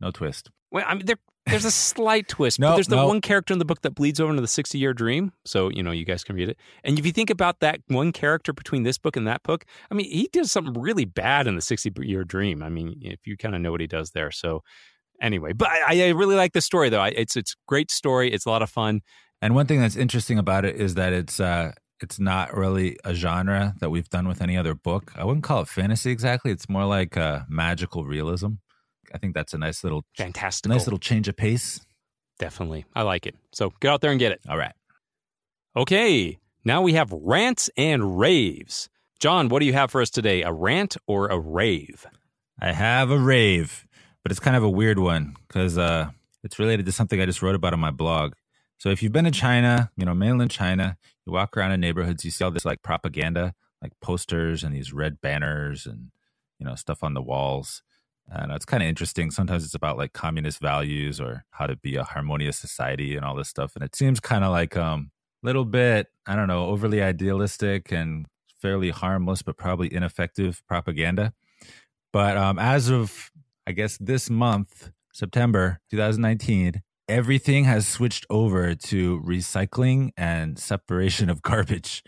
[0.00, 0.50] No twist.
[0.70, 2.58] Well, I mean, there there's a slight twist.
[2.58, 3.06] no, but there's the no.
[3.06, 5.32] one character in the book that bleeds over into the 60 year dream.
[5.44, 6.58] So you know, you guys can read it.
[6.84, 9.94] And if you think about that one character between this book and that book, I
[9.94, 12.62] mean, he does something really bad in the 60 year dream.
[12.62, 14.62] I mean, if you kind of know what he does there, so
[15.20, 18.46] anyway but I, I, really like the story though I, it's it's great story it's
[18.46, 19.02] a lot of fun
[19.42, 23.14] And one thing that's interesting about it is that it's uh, it's not really a
[23.14, 25.12] genre that we've done with any other book.
[25.16, 26.50] I wouldn't call it fantasy exactly.
[26.50, 28.54] It's more like uh, magical realism.
[29.12, 31.80] I think that's a nice little fantastic, nice little change of pace.
[32.38, 33.34] Definitely, I like it.
[33.52, 34.40] So get out there and get it.
[34.48, 34.72] All right.
[35.76, 38.88] Okay, now we have rants and raves.
[39.18, 40.42] John, what do you have for us today?
[40.42, 42.06] A rant or a rave?
[42.60, 43.86] I have a rave,
[44.22, 46.10] but it's kind of a weird one because uh,
[46.42, 48.32] it's related to something I just wrote about on my blog.
[48.78, 50.96] So if you've been to China, you know, mainland China,
[51.30, 54.92] you walk around in neighborhoods, you see all this like propaganda, like posters and these
[54.92, 56.10] red banners and,
[56.58, 57.82] you know, stuff on the walls.
[58.28, 59.30] And it's kind of interesting.
[59.30, 63.34] Sometimes it's about like communist values or how to be a harmonious society and all
[63.34, 63.72] this stuff.
[63.74, 65.10] And it seems kind of like um
[65.42, 68.26] little bit, I don't know, overly idealistic and
[68.60, 71.32] fairly harmless, but probably ineffective propaganda.
[72.12, 73.30] But um, as of,
[73.66, 81.42] I guess, this month, September 2019, everything has switched over to recycling and separation of
[81.42, 82.04] garbage.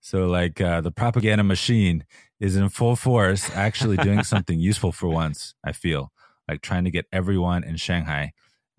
[0.00, 2.04] So, like, uh, the propaganda machine
[2.40, 6.10] is in full force, actually doing something useful for once, I feel,
[6.48, 8.32] like trying to get everyone in Shanghai.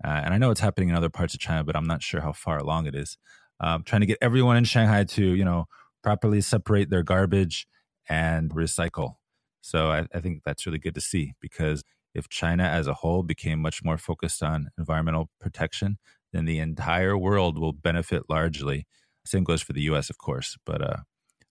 [0.04, 2.20] Uh, and I know it's happening in other parts of China, but I'm not sure
[2.20, 3.16] how far along it is.
[3.60, 5.66] Um, trying to get everyone in Shanghai to, you know,
[6.02, 7.66] properly separate their garbage
[8.08, 9.16] and recycle.
[9.60, 11.82] So I, I think that's really good to see because
[12.14, 15.98] if China as a whole became much more focused on environmental protection,
[16.32, 18.86] then the entire world will benefit largely.
[19.24, 20.56] Same goes for the US, of course.
[20.64, 20.96] But uh,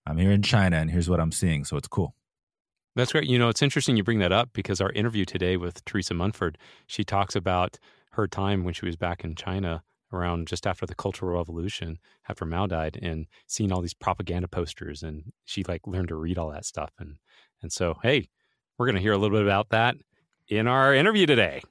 [0.05, 1.63] I'm here in China and here's what I'm seeing.
[1.63, 2.15] So it's cool.
[2.95, 3.27] That's great.
[3.27, 6.57] You know, it's interesting you bring that up because our interview today with Theresa Munford,
[6.87, 7.77] she talks about
[8.13, 12.45] her time when she was back in China around just after the Cultural Revolution, after
[12.45, 16.49] Mao died, and seeing all these propaganda posters, and she like learned to read all
[16.49, 17.17] that stuff, and
[17.61, 18.29] and so hey,
[18.77, 19.95] we're going to hear a little bit about that
[20.49, 21.61] in our interview today.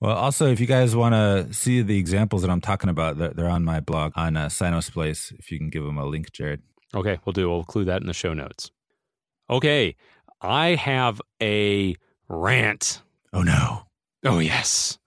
[0.00, 3.48] Well, also, if you guys want to see the examples that I'm talking about, they're
[3.48, 5.38] on my blog on uh, Sinosplice.
[5.38, 6.62] If you can give them a link, Jared.
[6.94, 7.48] Okay, we'll do.
[7.48, 8.70] We'll include that in the show notes.
[9.50, 9.96] Okay,
[10.40, 11.94] I have a
[12.28, 13.02] rant.
[13.32, 13.82] Oh no.
[14.24, 14.98] Oh yes.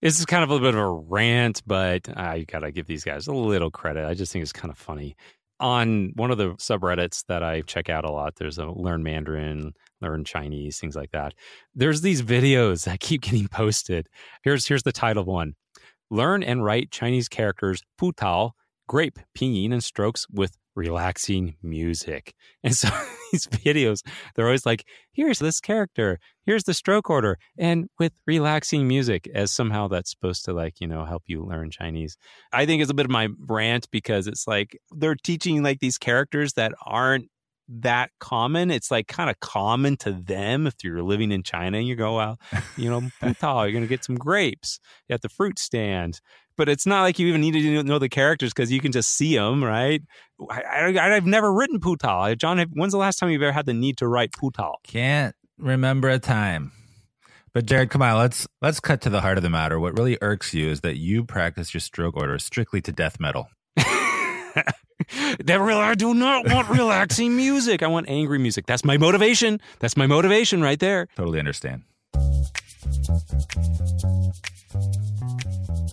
[0.00, 3.28] This is kind of a bit of a rant, but I gotta give these guys
[3.28, 4.04] a little credit.
[4.04, 5.14] I just think it's kind of funny.
[5.62, 9.74] On one of the subreddits that I check out a lot, there's a learn Mandarin,
[10.00, 11.34] learn Chinese, things like that.
[11.72, 14.08] There's these videos that keep getting posted.
[14.42, 15.54] Here's here's the title one:
[16.10, 18.50] Learn and write Chinese characters Putao,
[18.88, 22.34] grape, pinyin, and strokes with relaxing music.
[22.64, 22.88] And so
[23.32, 24.02] these videos,
[24.36, 29.50] they're always like, here's this character, here's the stroke order, and with relaxing music, as
[29.50, 32.16] somehow that's supposed to like, you know, help you learn Chinese.
[32.52, 35.98] I think it's a bit of my rant because it's like they're teaching like these
[35.98, 37.30] characters that aren't
[37.68, 38.70] that common.
[38.70, 42.20] It's like kind of common to them if you're living in China and you go
[42.20, 42.38] out,
[42.76, 44.78] you know, Putao, you're going to get some grapes
[45.10, 46.20] at the fruit stand
[46.56, 49.10] but it's not like you even need to know the characters because you can just
[49.10, 50.02] see them, right?
[50.50, 52.36] I, have never written Putao.
[52.36, 54.74] John, when's the last time you've ever had the need to write Putao?
[54.84, 56.72] Can't remember a time.
[57.54, 59.78] But Jared, come on, let's let's cut to the heart of the matter.
[59.78, 63.48] What really irks you is that you practice your stroke order strictly to death metal.
[63.76, 67.82] that real, I do not want relaxing music.
[67.82, 68.64] I want angry music.
[68.64, 69.60] That's my motivation.
[69.80, 71.08] That's my motivation right there.
[71.14, 71.82] Totally understand.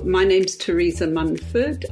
[0.03, 1.85] My name's Theresa Munford.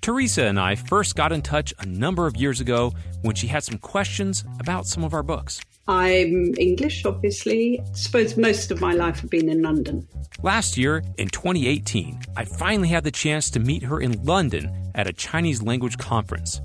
[0.00, 3.62] Theresa and I first got in touch a number of years ago when she had
[3.62, 5.60] some questions about some of our books.
[5.86, 7.80] I'm English, obviously.
[7.80, 10.06] I suppose most of my life have been in London.
[10.42, 15.06] Last year, in 2018, I finally had the chance to meet her in London at
[15.06, 16.60] a Chinese language conference.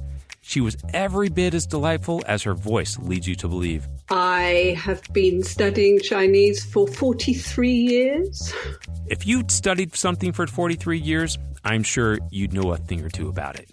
[0.47, 3.87] She was every bit as delightful as her voice leads you to believe.
[4.11, 8.53] I have been studying Chinese for 43 years.
[9.07, 13.27] If you'd studied something for 43 years, I'm sure you'd know a thing or two
[13.27, 13.71] about it.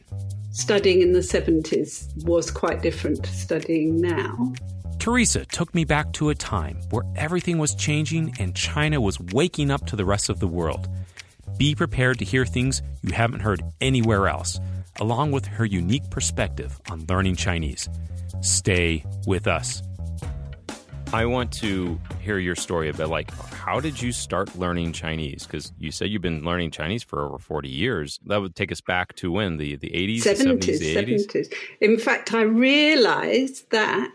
[0.53, 4.55] Studying in the 70s was quite different to studying now.
[4.99, 9.71] Theresa took me back to a time where everything was changing and China was waking
[9.71, 10.89] up to the rest of the world.
[11.59, 14.59] Be prepared to hear things you haven't heard anywhere else,
[15.01, 17.89] along with her unique perspective on learning Chinese.
[18.41, 19.83] Stay with us.
[21.13, 25.47] I want to hear your story about like how did you start learning Chinese?
[25.47, 28.19] Because you said you've been learning Chinese for over forty years.
[28.27, 31.51] That would take us back to when the the eighties, seventies, eighties.
[31.83, 34.11] In fact, I realised that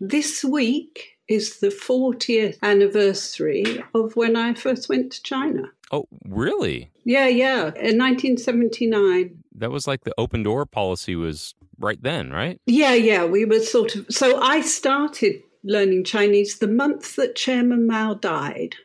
[0.00, 5.70] this week is the fortieth anniversary of when I first went to China.
[5.92, 6.90] Oh, really?
[7.04, 7.66] Yeah, yeah.
[7.76, 9.41] In 1979.
[9.56, 12.60] That was like the open door policy was right then, right?
[12.66, 13.24] Yeah, yeah.
[13.24, 14.06] We were sort of.
[14.10, 18.76] So I started learning Chinese the month that Chairman Mao died,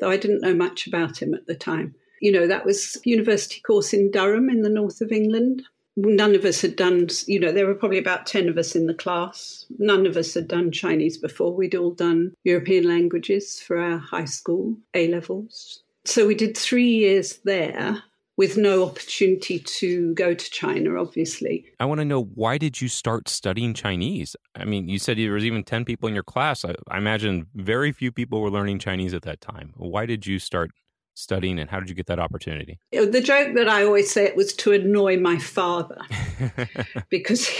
[0.00, 1.94] though I didn't know much about him at the time.
[2.20, 5.62] You know, that was university course in Durham in the north of England.
[5.98, 8.86] None of us had done, you know, there were probably about 10 of us in
[8.86, 9.64] the class.
[9.78, 11.54] None of us had done Chinese before.
[11.54, 15.82] We'd all done European languages for our high school A levels.
[16.04, 18.02] So we did three years there
[18.36, 21.64] with no opportunity to go to China, obviously.
[21.80, 24.36] I want to know why did you start studying Chinese?
[24.54, 26.64] I mean, you said there was even 10 people in your class.
[26.64, 29.72] I, I imagine very few people were learning Chinese at that time.
[29.76, 30.70] Why did you start
[31.14, 32.78] studying and how did you get that opportunity?
[32.92, 35.98] The joke that I always say it was to annoy my father
[37.08, 37.50] because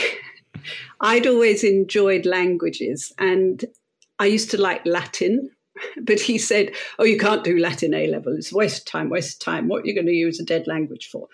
[1.00, 3.64] I'd always enjoyed languages and
[4.18, 5.50] I used to like Latin
[6.02, 8.34] but he said, "Oh, you can't do Latin A level.
[8.36, 9.10] It's waste time.
[9.10, 9.68] Waste time.
[9.68, 11.28] What are you going to use a dead language for?"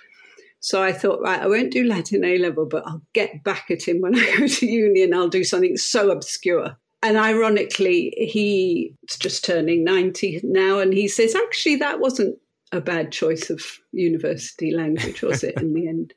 [0.60, 3.82] So I thought, right, I won't do Latin A level, but I'll get back at
[3.82, 6.76] him when I go to uni, and I'll do something so obscure.
[7.04, 12.38] And ironically, he's just turning ninety now, and he says, actually, that wasn't
[12.70, 13.60] a bad choice of
[13.92, 15.60] university language, was it?
[15.60, 16.14] in the end.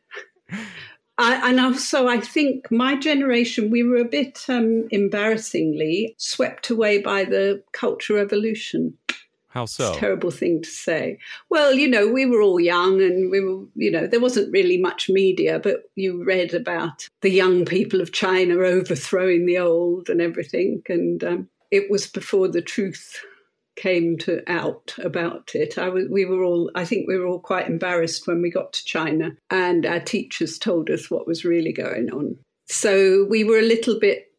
[1.17, 6.97] I, and also, I think my generation, we were a bit um, embarrassingly swept away
[6.97, 8.97] by the Cultural Revolution.
[9.47, 9.87] How so?
[9.87, 11.17] It's a terrible thing to say.
[11.49, 14.77] Well, you know, we were all young and we were, you know, there wasn't really
[14.77, 20.19] much media, but you read about the young people of China overthrowing the old and
[20.19, 20.81] everything.
[20.89, 23.21] And um, it was before the truth
[23.75, 25.77] came to out about it.
[25.77, 28.73] I was, we were all, I think we were all quite embarrassed when we got
[28.73, 32.37] to China, and our teachers told us what was really going on.
[32.67, 34.31] So we were a little bit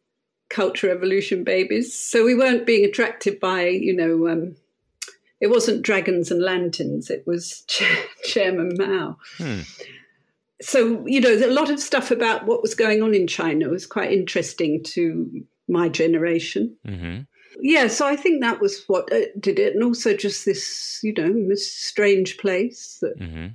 [0.49, 1.97] culture revolution babies.
[1.97, 4.55] So we weren't being attracted by, you know, um,
[5.39, 7.09] it wasn't dragons and lanterns.
[7.09, 7.65] It was
[8.23, 9.17] Chairman Mao.
[9.37, 9.61] Hmm.
[10.59, 13.85] So you know, a lot of stuff about what was going on in China was
[13.85, 16.75] quite interesting to my generation.
[16.87, 17.21] Mm-hmm
[17.61, 21.55] yeah, so I think that was what did it, and also just this, you know,
[21.55, 23.47] strange place that mm-hmm.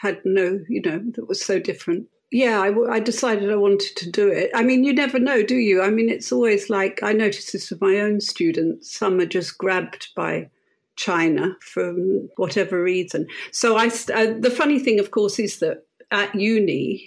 [0.00, 2.08] had no, you know, that was so different.
[2.30, 4.50] Yeah, I, I, decided I wanted to do it.
[4.54, 5.82] I mean, you never know, do you?
[5.82, 8.90] I mean, it's always like I notice this with my own students.
[8.90, 10.48] Some are just grabbed by
[10.96, 11.92] China for
[12.36, 13.26] whatever reason.
[13.50, 17.06] So I, uh, the funny thing, of course, is that at uni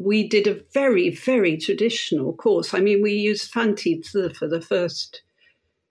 [0.00, 2.74] we did a very, very traditional course.
[2.74, 5.22] I mean, we used Fanti for the first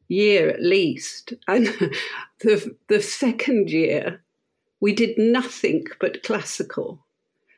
[0.07, 1.33] year at least.
[1.47, 1.67] And
[2.41, 4.21] the, the second year,
[4.79, 7.05] we did nothing but classical.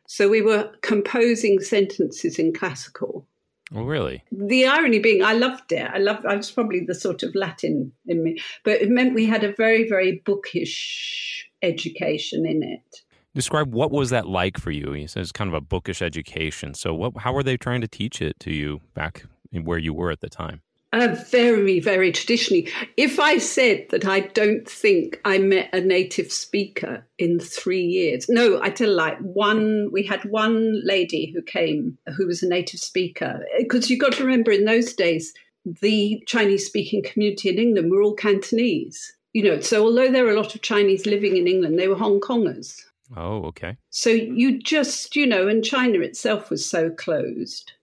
[0.08, 3.28] So we were composing sentences in classical.
[3.76, 4.24] Oh, really?
[4.32, 5.90] The irony being, I loved it.
[5.94, 6.26] I loved.
[6.26, 9.52] I was probably the sort of Latin in me, but it meant we had a
[9.52, 13.02] very, very bookish education in it.
[13.36, 14.94] Describe what was that like for you?
[14.94, 16.74] He says kind of a bookish education.
[16.74, 17.18] So, what?
[17.18, 20.30] How were they trying to teach it to you back where you were at the
[20.30, 20.62] time?
[20.94, 22.70] Uh, very, very traditionally.
[22.96, 28.30] If I said that I don't think I met a native speaker in three years,
[28.30, 29.18] no, I tell a lie.
[29.20, 33.46] One, we had one lady who came who was a native speaker.
[33.60, 35.34] Because you've got to remember, in those days,
[35.82, 39.14] the Chinese speaking community in England were all Cantonese.
[39.34, 41.98] You know, so although there were a lot of Chinese living in England, they were
[41.98, 42.82] Hong Kongers.
[43.16, 43.78] Oh, okay.
[43.90, 47.74] So you just, you know, and China itself was so closed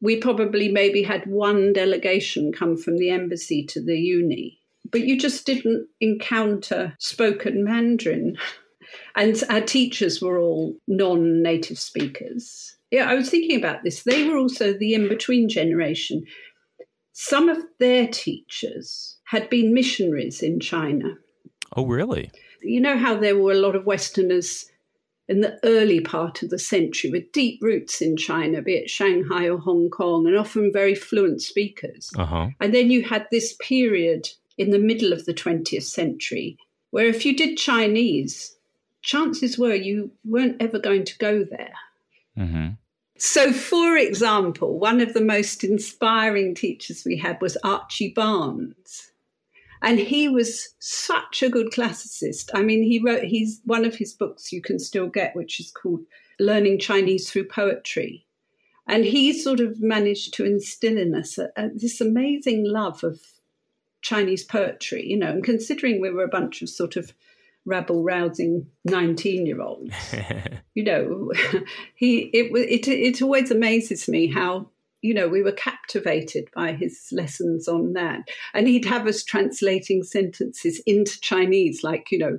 [0.00, 5.18] we probably maybe had one delegation come from the embassy to the uni, but you
[5.18, 8.36] just didn't encounter spoken Mandarin.
[9.16, 12.76] And our teachers were all non native speakers.
[12.90, 14.04] Yeah, I was thinking about this.
[14.04, 16.24] They were also the in between generation.
[17.12, 21.14] Some of their teachers had been missionaries in China.
[21.76, 22.30] Oh, really?
[22.62, 24.66] You know how there were a lot of Westerners
[25.28, 29.48] in the early part of the century with deep roots in China, be it Shanghai
[29.48, 32.10] or Hong Kong, and often very fluent speakers.
[32.16, 32.48] Uh-huh.
[32.60, 36.56] And then you had this period in the middle of the 20th century
[36.90, 38.56] where if you did Chinese,
[39.02, 41.74] chances were you weren't ever going to go there.
[42.38, 42.68] Mm-hmm.
[43.18, 49.05] So, for example, one of the most inspiring teachers we had was Archie Barnes.
[49.86, 52.50] And he was such a good classicist.
[52.52, 55.70] I mean, he wrote, he's one of his books you can still get, which is
[55.70, 56.00] called
[56.40, 58.26] Learning Chinese Through Poetry.
[58.88, 63.20] And he sort of managed to instill in us a, a, this amazing love of
[64.02, 67.12] Chinese poetry, you know, and considering we were a bunch of sort of
[67.64, 69.94] rabble rousing 19 year olds,
[70.74, 71.30] you know,
[71.94, 74.68] he, it, it, it always amazes me how
[75.02, 78.28] you know, we were captivated by his lessons on that.
[78.54, 82.38] And he'd have us translating sentences into Chinese, like, you know,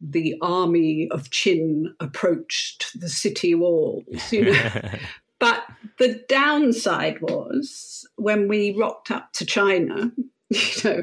[0.00, 4.70] the army of Qin approached the city walls, you know.
[5.38, 5.64] but
[5.98, 10.10] the downside was when we rocked up to China,
[10.48, 11.02] you know,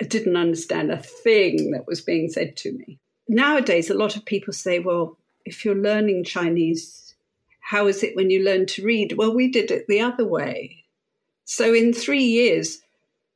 [0.00, 2.98] I didn't understand a thing that was being said to me.
[3.28, 7.07] nowadays, a lot of people say, well, if you're learning Chinese,
[7.68, 9.12] how is it when you learn to read?
[9.12, 10.84] Well, we did it the other way.
[11.44, 12.78] So in three years,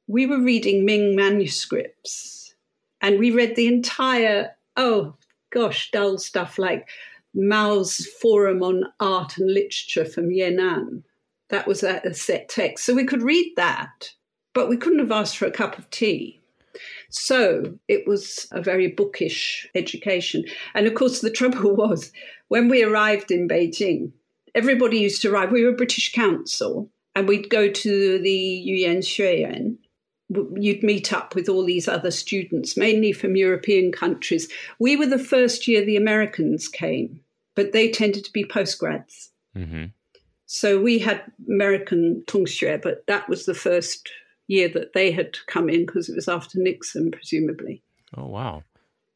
[0.06, 2.54] we were reading Ming manuscripts
[3.02, 5.16] and we read the entire, oh
[5.50, 6.88] gosh, dull stuff like
[7.34, 11.02] Mao's Forum on Art and Literature from Yan'an.
[11.50, 12.86] That was a, set text.
[12.86, 14.12] So we could read that,
[14.54, 16.40] but we couldn't have asked for a cup of tea.
[17.10, 20.46] So it was a very bookish education.
[20.72, 22.12] And of course, the trouble was
[22.48, 24.12] when we arrived in Beijing,
[24.54, 25.50] everybody used to arrive.
[25.50, 29.76] We were a British council, and we'd go to the Yuyan Xueyuan.
[30.58, 34.50] You'd meet up with all these other students, mainly from European countries.
[34.78, 37.20] We were the first year the Americans came,
[37.54, 39.28] but they tended to be postgrads.
[39.56, 39.86] Mm-hmm.
[40.46, 44.10] So we had American Tongxue, but that was the first
[44.48, 47.82] year that they had come in because it was after Nixon, presumably.
[48.16, 48.62] Oh, wow.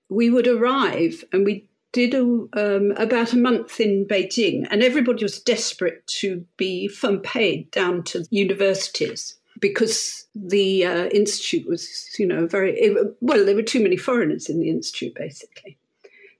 [0.09, 5.25] We would arrive and we did a, um, about a month in Beijing, and everybody
[5.25, 12.27] was desperate to be fun paid down to universities because the uh, institute was, you
[12.27, 13.47] know, very it, well.
[13.47, 15.79] There were too many foreigners in the institute, basically.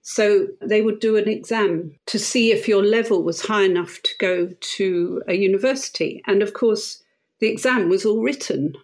[0.03, 4.11] So they would do an exam to see if your level was high enough to
[4.19, 7.01] go to a university, and of course,
[7.39, 8.75] the exam was all written.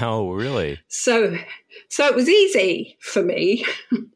[0.00, 0.80] Oh, really?
[0.88, 1.36] so,
[1.88, 3.64] so it was easy for me,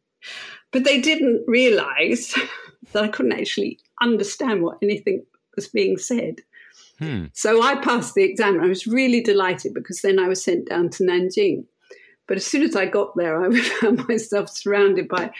[0.72, 2.34] but they didn't realise
[2.92, 5.24] that I couldn't actually understand what anything
[5.56, 6.40] was being said.
[6.98, 7.26] Hmm.
[7.32, 8.60] So I passed the exam.
[8.60, 11.64] I was really delighted because then I was sent down to Nanjing.
[12.28, 15.32] But as soon as I got there, I found myself surrounded by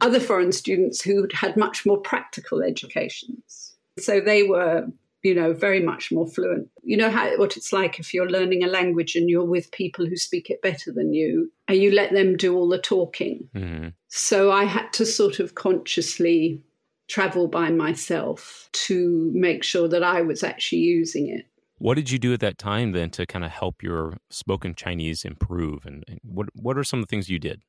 [0.00, 3.74] other foreign students who had much more practical educations.
[3.98, 4.86] So they were
[5.26, 6.68] you know, very much more fluent.
[6.84, 10.06] You know how what it's like if you're learning a language and you're with people
[10.06, 13.48] who speak it better than you, and you let them do all the talking.
[13.52, 13.88] Mm-hmm.
[14.06, 16.62] So I had to sort of consciously
[17.08, 21.44] travel by myself to make sure that I was actually using it.
[21.78, 25.24] What did you do at that time then to kind of help your spoken Chinese
[25.24, 25.84] improve?
[25.84, 27.62] And, and what what are some of the things you did?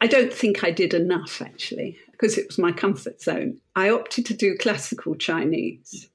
[0.00, 3.58] I don't think I did enough actually, because it was my comfort zone.
[3.74, 6.08] I opted to do classical Chinese.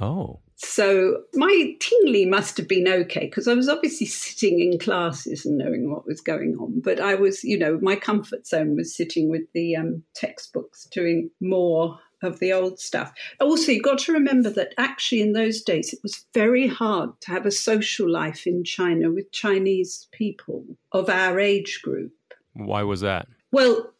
[0.00, 0.40] Oh.
[0.56, 5.56] So my tingli must have been okay because I was obviously sitting in classes and
[5.56, 6.80] knowing what was going on.
[6.80, 11.30] But I was, you know, my comfort zone was sitting with the um, textbooks, doing
[11.40, 13.12] more of the old stuff.
[13.40, 17.30] Also, you've got to remember that actually in those days it was very hard to
[17.30, 22.12] have a social life in China with Chinese people of our age group.
[22.52, 23.26] Why was that?
[23.52, 23.92] Well,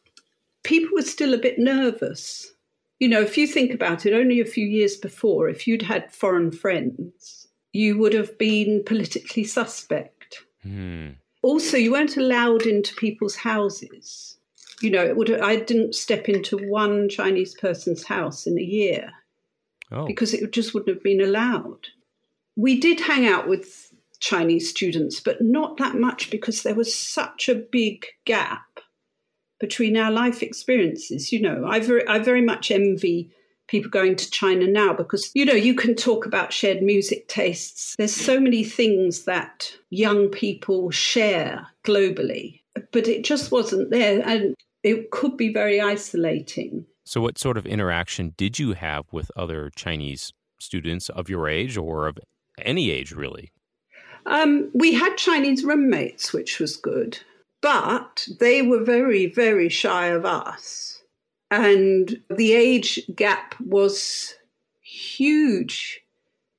[0.63, 2.53] people were still a bit nervous
[3.01, 6.13] you know, if you think about it, only a few years before, if you'd had
[6.13, 10.43] foreign friends, you would have been politically suspect.
[10.63, 11.15] Mm.
[11.41, 14.37] Also, you weren't allowed into people's houses.
[14.83, 15.31] You know, it would.
[15.31, 19.11] I didn't step into one Chinese person's house in a year
[19.91, 20.05] oh.
[20.05, 21.87] because it just wouldn't have been allowed.
[22.55, 27.49] We did hang out with Chinese students, but not that much because there was such
[27.49, 28.79] a big gap
[29.61, 31.31] between our life experiences.
[31.31, 33.31] You know, I very, I very much envy
[33.67, 37.95] people going to China now because, you know, you can talk about shared music tastes.
[37.95, 42.59] There's so many things that young people share globally,
[42.91, 44.21] but it just wasn't there.
[44.27, 46.85] And it could be very isolating.
[47.05, 51.77] So, what sort of interaction did you have with other Chinese students of your age
[51.77, 52.17] or of
[52.61, 53.51] any age, really?
[54.25, 57.19] Um, we had Chinese roommates, which was good.
[57.61, 61.03] But they were very, very shy of us.
[61.49, 64.35] And the age gap was
[64.81, 66.01] huge.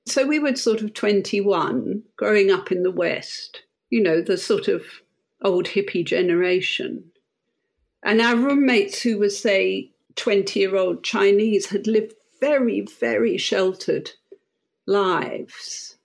[0.06, 4.68] So we were sort of 21, growing up in the West, you know, the sort
[4.68, 4.84] of
[5.42, 7.04] old hippie generation.
[8.02, 14.10] And our roommates, who were, say, 20 year old Chinese, had lived very, very sheltered
[14.86, 15.96] lives.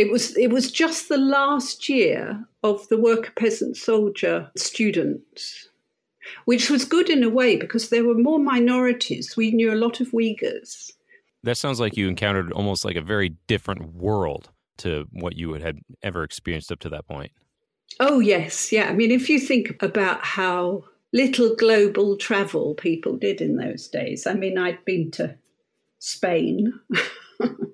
[0.00, 5.68] It was it was just the last year of the worker peasant soldier students,
[6.46, 9.36] which was good in a way because there were more minorities.
[9.36, 10.92] We knew a lot of Uyghurs.
[11.42, 14.48] That sounds like you encountered almost like a very different world
[14.78, 17.32] to what you had ever experienced up to that point.
[17.98, 18.88] Oh yes, yeah.
[18.88, 24.26] I mean, if you think about how little global travel people did in those days.
[24.26, 25.36] I mean, I'd been to
[25.98, 26.72] Spain.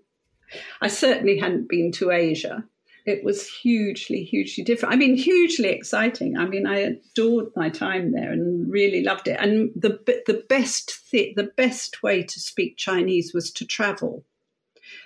[0.80, 2.64] I certainly hadn't been to Asia.
[3.04, 4.92] It was hugely, hugely different.
[4.92, 6.36] I mean, hugely exciting.
[6.36, 9.38] I mean, I adored my time there and really loved it.
[9.40, 14.24] And the the best th- the best way to speak Chinese was to travel,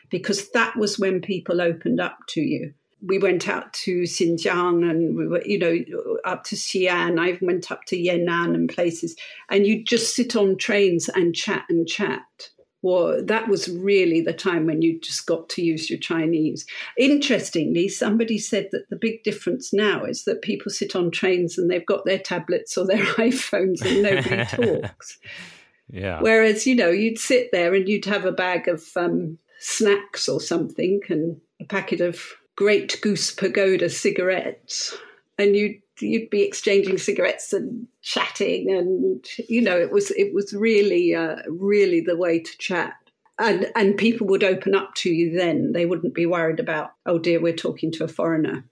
[0.09, 2.73] because that was when people opened up to you.
[3.03, 7.19] we went out to Xinjiang and we were, you know, up to Xi'an.
[7.19, 9.17] I even went up to Yan'an and places,
[9.49, 12.51] and you just sit on trains and chat and chat.
[12.83, 16.65] Well, that was really the time when you just got to use your Chinese.
[16.97, 21.71] Interestingly, somebody said that the big difference now is that people sit on trains and
[21.71, 24.45] they've got their tablets or their iPhones and nobody
[24.81, 25.19] talks.
[25.91, 26.21] Yeah.
[26.21, 30.41] Whereas, you know, you'd sit there and you'd have a bag of um, snacks or
[30.41, 34.97] something and a packet of Great Goose Pagoda cigarettes,
[35.39, 40.53] and you'd you'd be exchanging cigarettes and chatting, and you know it was it was
[40.53, 42.95] really uh, really the way to chat.
[43.39, 45.73] And, and people would open up to you then.
[45.73, 48.65] They wouldn't be worried about, oh dear, we're talking to a foreigner.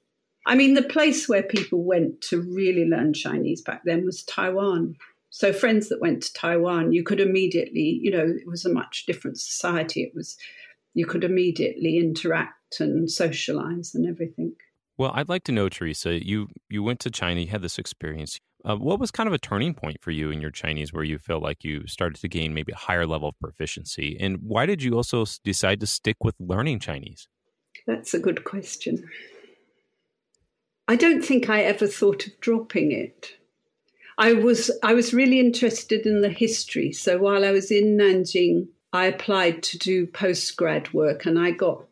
[0.45, 4.97] I mean, the place where people went to really learn Chinese back then was Taiwan.
[5.31, 9.05] So, friends that went to Taiwan, you could immediately, you know, it was a much
[9.07, 10.03] different society.
[10.03, 10.37] It was,
[10.95, 14.55] you could immediately interact and socialize and everything.
[14.99, 18.41] Well, I'd like to know, Theresa, you, you went to China, you had this experience.
[18.65, 21.19] Uh, what was kind of a turning point for you in your Chinese where you
[21.19, 24.17] felt like you started to gain maybe a higher level of proficiency?
[24.19, 27.29] And why did you also decide to stick with learning Chinese?
[27.87, 29.09] That's a good question.
[30.89, 33.37] I don't think I ever thought of dropping it.
[34.17, 36.91] I was I was really interested in the history.
[36.93, 41.87] So while I was in Nanjing, I applied to do postgrad work, and I got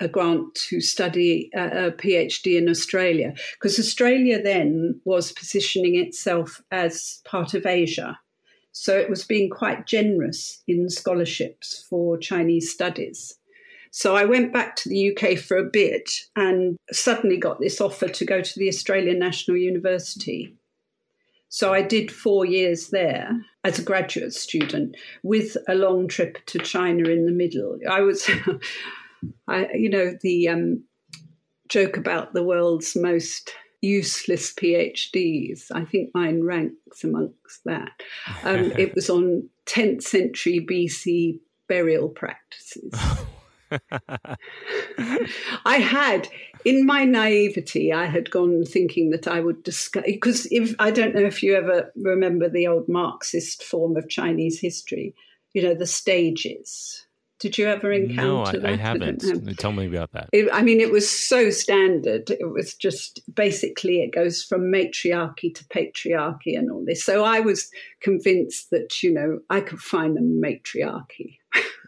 [0.00, 5.96] a grant to study uh, a, a PhD in Australia because Australia then was positioning
[5.96, 8.18] itself as part of Asia.
[8.72, 13.36] So it was being quite generous in scholarships for Chinese studies.
[13.92, 18.08] So I went back to the UK for a bit and suddenly got this offer
[18.08, 20.56] to go to the Australian National University.
[21.48, 23.30] So I did four years there
[23.62, 27.78] as a graduate student with a long trip to China in the middle.
[27.88, 28.28] I was
[29.48, 30.84] I, you know, the um,
[31.68, 35.66] joke about the world's most useless PhDs.
[35.72, 37.90] I think mine ranks amongst that.
[38.42, 42.92] Um, it was on 10th century BC burial practices.
[45.64, 46.28] I had,
[46.64, 51.14] in my naivety, I had gone thinking that I would discuss because if I don't
[51.14, 55.14] know if you ever remember the old Marxist form of Chinese history,
[55.52, 57.06] you know, the stages.
[57.40, 58.64] Did you ever encounter no, that?
[58.64, 59.24] I, I haven't.
[59.48, 60.28] I Tell me about that.
[60.32, 62.30] It, I mean, it was so standard.
[62.30, 67.04] It was just basically it goes from matriarchy to patriarchy and all this.
[67.04, 67.70] So I was
[68.00, 71.38] convinced that you know I could find a matriarchy.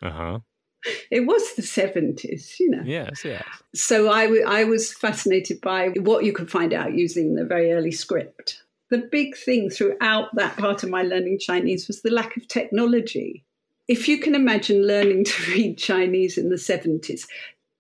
[0.02, 0.38] Uh huh.
[1.10, 2.82] it was the seventies, you know.
[2.84, 3.44] Yes, yes.
[3.74, 7.72] So I, w- I was fascinated by what you could find out using the very
[7.72, 8.62] early script.
[8.90, 13.44] The big thing throughout that part of my learning Chinese was the lack of technology
[13.88, 17.26] if you can imagine learning to read Chinese in the 70s,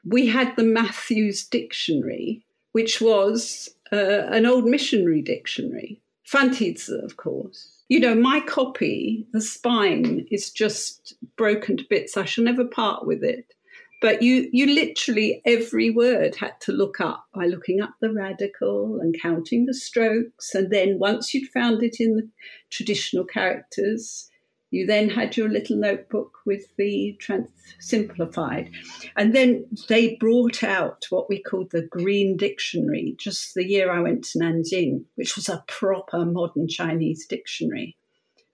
[0.04, 6.00] we had the Mathews Dictionary, which was uh, an old missionary dictionary.
[6.30, 7.72] Fantizi, of course.
[7.88, 12.16] You know, my copy, the spine is just broken to bits.
[12.16, 13.52] I shall never part with it.
[14.02, 19.00] But you, you literally every word had to look up by looking up the radical
[19.00, 20.54] and counting the strokes.
[20.54, 22.28] And then once you'd found it in the
[22.70, 24.30] traditional characters,
[24.70, 27.48] you then had your little notebook with the trans-
[27.78, 28.70] simplified.
[29.16, 34.00] And then they brought out what we called the Green Dictionary just the year I
[34.00, 37.96] went to Nanjing, which was a proper modern Chinese dictionary.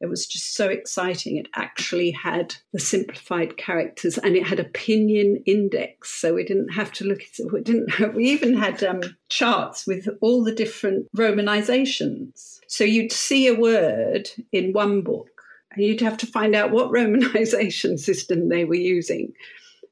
[0.02, 1.36] It was just so exciting.
[1.36, 6.10] It actually had the simplified characters and it had a pinyin index.
[6.20, 7.52] So we didn't have to look at.
[7.52, 12.58] We, didn't, we even had um, charts with all the different romanizations.
[12.66, 15.28] So you'd see a word in one book
[15.76, 19.32] you'd have to find out what romanization system they were using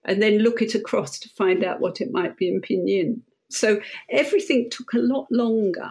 [0.04, 3.20] and then look it across to find out what it might be in pinyin.
[3.50, 5.90] So everything took a lot longer.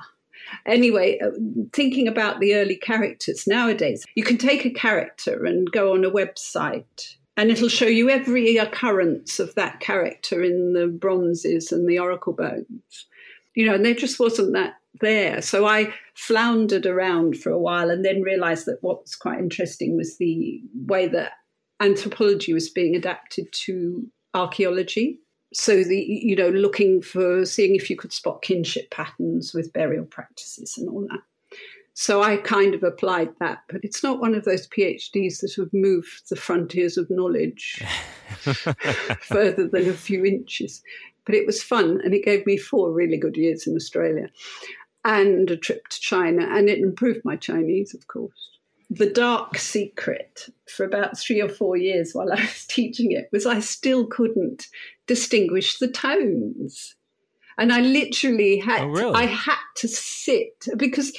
[0.66, 1.32] Anyway, uh,
[1.74, 6.10] thinking about the early characters nowadays, you can take a character and go on a
[6.10, 12.00] website and it'll show you every occurrence of that character in the bronzes and the
[12.00, 13.06] oracle bones.
[13.54, 15.42] You know, and there just wasn't that there.
[15.42, 19.96] So I floundered around for a while and then realized that what was quite interesting
[19.96, 21.34] was the way that
[21.80, 25.20] anthropology was being adapted to archaeology.
[25.54, 30.06] So the you know looking for seeing if you could spot kinship patterns with burial
[30.06, 31.22] practices and all that.
[31.96, 35.74] So I kind of applied that, but it's not one of those PhDs that have
[35.74, 37.84] moved the frontiers of knowledge
[39.22, 40.82] further than a few inches.
[41.26, 44.30] But it was fun and it gave me four really good years in Australia
[45.06, 48.50] and a trip to China, and it improved my Chinese, of course.
[48.90, 53.46] The dark secret for about three or four years while I was teaching it was
[53.46, 54.68] I still couldn't
[55.06, 56.96] distinguish the tones.
[57.58, 59.14] And I literally had Oh, really?
[59.14, 61.16] I had to sit because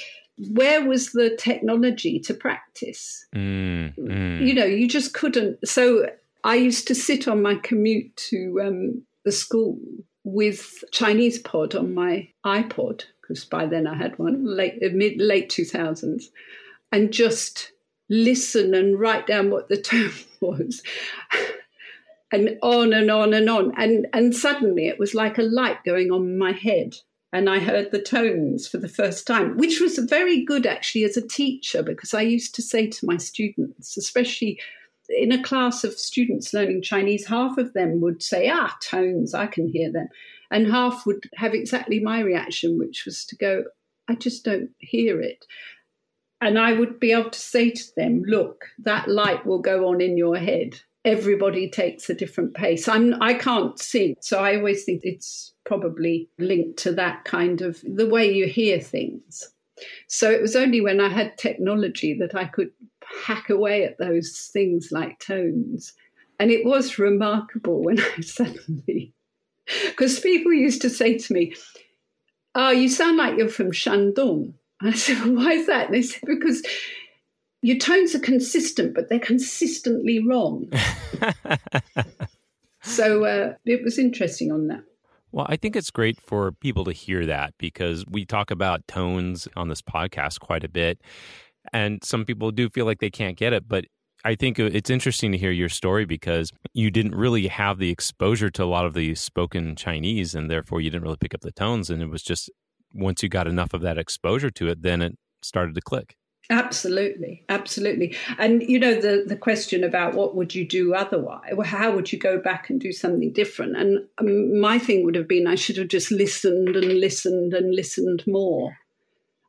[0.49, 3.25] where was the technology to practice?
[3.35, 4.45] Mm, mm.
[4.45, 5.65] You know, you just couldn't.
[5.67, 6.07] So
[6.43, 9.79] I used to sit on my commute to um, the school
[10.23, 15.63] with ChinesePod on my iPod because by then I had one late mid late two
[15.65, 16.29] thousands,
[16.91, 17.71] and just
[18.09, 20.11] listen and write down what the term
[20.41, 20.83] was.
[22.33, 23.73] And on and on and on.
[23.77, 26.95] And and suddenly it was like a light going on my head.
[27.33, 31.15] And I heard the tones for the first time, which was very good actually as
[31.15, 34.59] a teacher, because I used to say to my students, especially
[35.07, 39.47] in a class of students learning Chinese, half of them would say, ah, tones, I
[39.47, 40.09] can hear them.
[40.51, 43.63] And half would have exactly my reaction, which was to go,
[44.07, 45.45] I just don't hear it.
[46.41, 50.01] And I would be able to say to them, look, that light will go on
[50.01, 50.81] in your head.
[51.05, 52.87] Everybody takes a different pace.
[52.87, 57.79] I'm I can't sing, so I always think it's probably linked to that kind of
[57.83, 59.51] the way you hear things.
[60.07, 62.71] So it was only when I had technology that I could
[63.23, 65.93] hack away at those things like tones.
[66.39, 69.13] And it was remarkable when I suddenly,
[69.89, 71.55] because people used to say to me,
[72.53, 74.53] Oh, you sound like you're from Shandong.
[74.81, 75.87] I said, well, Why is that?
[75.87, 76.61] And they said, Because
[77.61, 80.71] your tones are consistent, but they're consistently wrong.
[82.81, 84.83] so uh, it was interesting on that.
[85.31, 89.47] Well, I think it's great for people to hear that because we talk about tones
[89.55, 90.99] on this podcast quite a bit.
[91.71, 93.67] And some people do feel like they can't get it.
[93.67, 93.85] But
[94.23, 98.49] I think it's interesting to hear your story because you didn't really have the exposure
[98.51, 101.51] to a lot of the spoken Chinese, and therefore you didn't really pick up the
[101.51, 101.89] tones.
[101.89, 102.49] And it was just
[102.93, 106.15] once you got enough of that exposure to it, then it started to click.
[106.49, 108.15] Absolutely, absolutely.
[108.37, 111.53] And you know the the question about what would you do otherwise?
[111.63, 113.77] How would you go back and do something different?
[113.77, 117.73] And um, my thing would have been I should have just listened and listened and
[117.73, 118.77] listened more.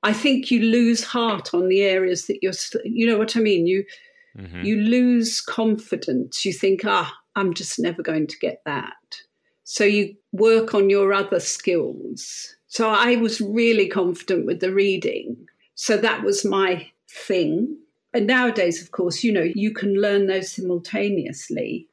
[0.05, 2.53] I think you lose heart on the areas that you're.
[2.85, 3.67] You know what I mean?
[3.67, 3.85] You
[4.37, 4.63] mm-hmm.
[4.63, 6.45] you lose confidence.
[6.45, 8.95] You think, ah, I'm just never going to get that.
[9.65, 12.57] So you work on your other skills.
[12.67, 17.77] So I was really confident with the reading so that was my thing.
[18.15, 21.89] And nowadays, of course, you know, you can learn those simultaneously.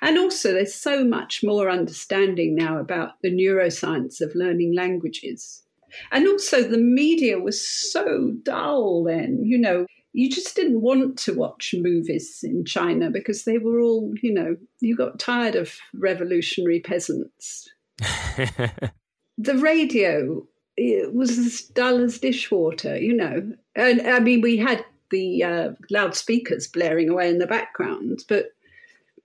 [0.00, 5.64] And also, there's so much more understanding now about the neuroscience of learning languages.
[6.12, 9.86] And also, the media was so dull then, you know,
[10.16, 14.56] you just didn't want to watch movies in China because they were all, you know,
[14.80, 17.68] you got tired of revolutionary peasants.
[17.98, 20.42] the radio
[20.78, 23.52] it was as dull as dishwater, you know.
[23.74, 28.46] And I mean, we had the uh, loudspeakers blaring away in the background, but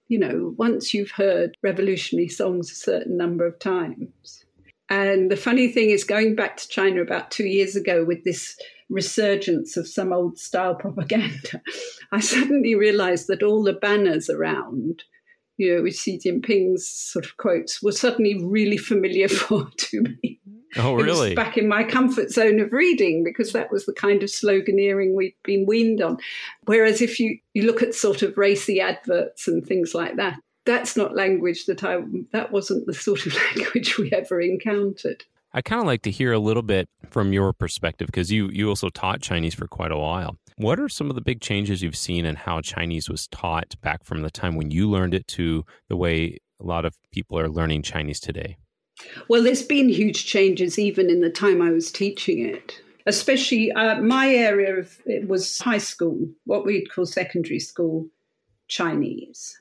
[0.10, 4.44] you know, once you've heard revolutionary songs a certain number of times.
[4.90, 8.58] And the funny thing is, going back to China about two years ago with this
[8.92, 11.62] resurgence of some old style propaganda,
[12.12, 15.04] I suddenly realized that all the banners around,
[15.58, 20.40] you know, with Xi Jinping's sort of quotes, were suddenly really familiar for to me.
[20.78, 21.36] Oh, really?
[21.36, 25.36] back in my comfort zone of reading because that was the kind of sloganeering we'd
[25.44, 26.18] been weaned on.
[26.64, 30.96] Whereas if you, you look at sort of racy adverts and things like that, that's
[30.96, 31.98] not language that I,
[32.32, 35.26] that wasn't the sort of language we ever encountered.
[35.54, 38.70] I kind of like to hear a little bit from your perspective because you, you
[38.70, 40.38] also taught Chinese for quite a while.
[40.56, 44.04] What are some of the big changes you've seen in how Chinese was taught back
[44.04, 47.50] from the time when you learned it to the way a lot of people are
[47.50, 48.58] learning Chinese today?
[49.28, 52.80] Well, there's been huge changes even in the time I was teaching it.
[53.06, 58.08] Especially uh, my area of it was high school, what we'd call secondary school
[58.68, 59.60] Chinese.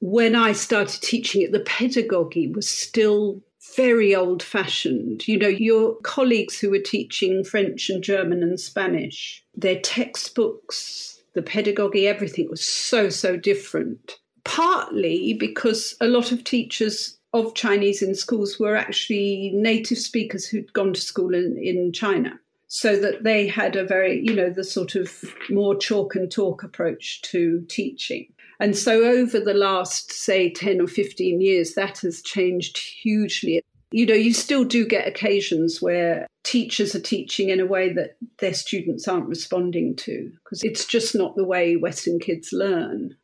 [0.00, 3.40] When I started teaching it, the pedagogy was still
[3.76, 5.26] very old fashioned.
[5.28, 11.42] You know, your colleagues who were teaching French and German and Spanish, their textbooks, the
[11.42, 14.18] pedagogy, everything was so, so different.
[14.44, 20.72] Partly because a lot of teachers of Chinese in schools were actually native speakers who'd
[20.72, 22.38] gone to school in, in China.
[22.72, 26.62] So that they had a very, you know, the sort of more chalk and talk
[26.62, 28.32] approach to teaching.
[28.60, 33.62] And so over the last, say, 10 or 15 years, that has changed hugely.
[33.90, 38.16] You know, you still do get occasions where teachers are teaching in a way that
[38.38, 43.16] their students aren't responding to, because it's just not the way Western kids learn.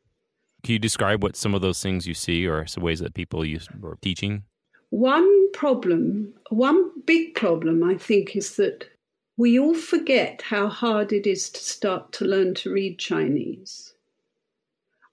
[0.64, 3.44] Can you describe what some of those things you see or some ways that people
[3.44, 4.42] use or teaching?
[4.90, 8.86] One problem, one big problem, I think, is that
[9.36, 13.92] we all forget how hard it is to start to learn to read Chinese.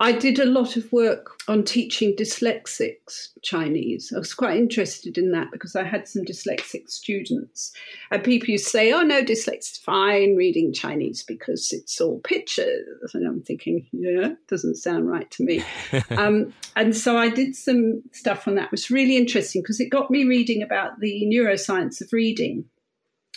[0.04, 4.12] I did a lot of work on teaching dyslexics Chinese.
[4.14, 7.72] I was quite interested in that because I had some dyslexic students.
[8.12, 13.14] And people used to say, oh, no, dyslexic's fine reading Chinese because it's all pictures.
[13.14, 15.64] And I'm thinking, yeah, it doesn't sound right to me.
[16.10, 18.66] um, and so I did some stuff on that.
[18.66, 22.66] It was really interesting because it got me reading about the neuroscience of reading.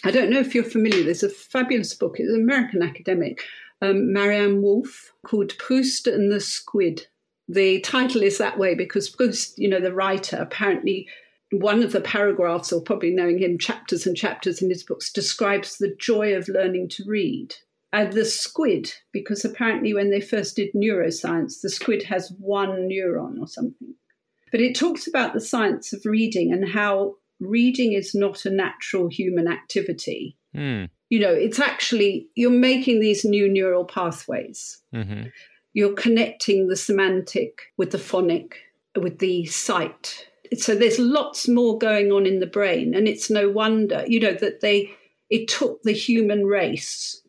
[0.02, 3.40] I don't know if you're familiar, there's a fabulous book, it's an American academic
[3.82, 7.06] um, Maryanne Wolf called Proust and the Squid.
[7.48, 11.08] The title is that way because Proust, you know, the writer, apparently
[11.52, 15.78] one of the paragraphs, or probably knowing him, chapters and chapters in his books, describes
[15.78, 17.54] the joy of learning to read.
[17.92, 23.38] And the squid, because apparently when they first did neuroscience, the squid has one neuron
[23.40, 23.94] or something.
[24.50, 29.08] But it talks about the science of reading and how reading is not a natural
[29.08, 30.36] human activity.
[30.54, 34.82] Mm you know, it's actually, you're making these new neural pathways.
[34.94, 35.28] Mm-hmm.
[35.72, 38.58] You're connecting the semantic with the phonic,
[38.96, 40.26] with the sight.
[40.56, 42.94] So there's lots more going on in the brain.
[42.94, 44.90] And it's no wonder, you know, that they,
[45.30, 47.22] it took the human race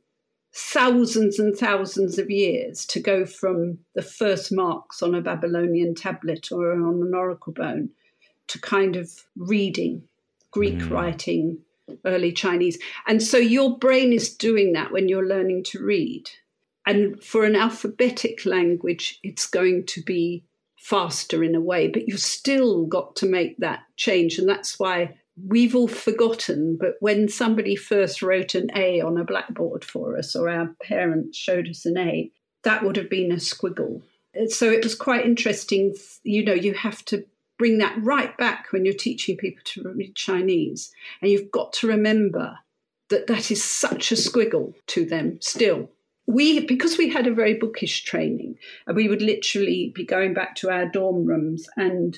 [0.53, 6.51] thousands and thousands of years to go from the first marks on a Babylonian tablet
[6.51, 7.91] or on an oracle bone
[8.47, 10.01] to kind of reading,
[10.49, 10.89] Greek mm.
[10.89, 11.59] writing,
[12.05, 12.77] early Chinese.
[13.07, 16.29] And so your brain is doing that when you're learning to read.
[16.85, 20.45] And for an alphabetic language, it's going to be
[20.77, 24.37] faster in a way, but you've still got to make that change.
[24.37, 26.77] And that's why we've all forgotten.
[26.79, 31.37] But when somebody first wrote an A on a blackboard for us, or our parents
[31.37, 32.31] showed us an A,
[32.63, 34.01] that would have been a squiggle.
[34.47, 35.93] So it was quite interesting.
[36.23, 37.25] You know, you have to
[37.57, 40.91] bring that right back when you're teaching people to read Chinese.
[41.21, 42.59] And you've got to remember
[43.09, 45.89] that that is such a squiggle to them still.
[46.27, 48.57] We, because we had a very bookish training,
[48.93, 52.17] we would literally be going back to our dorm rooms and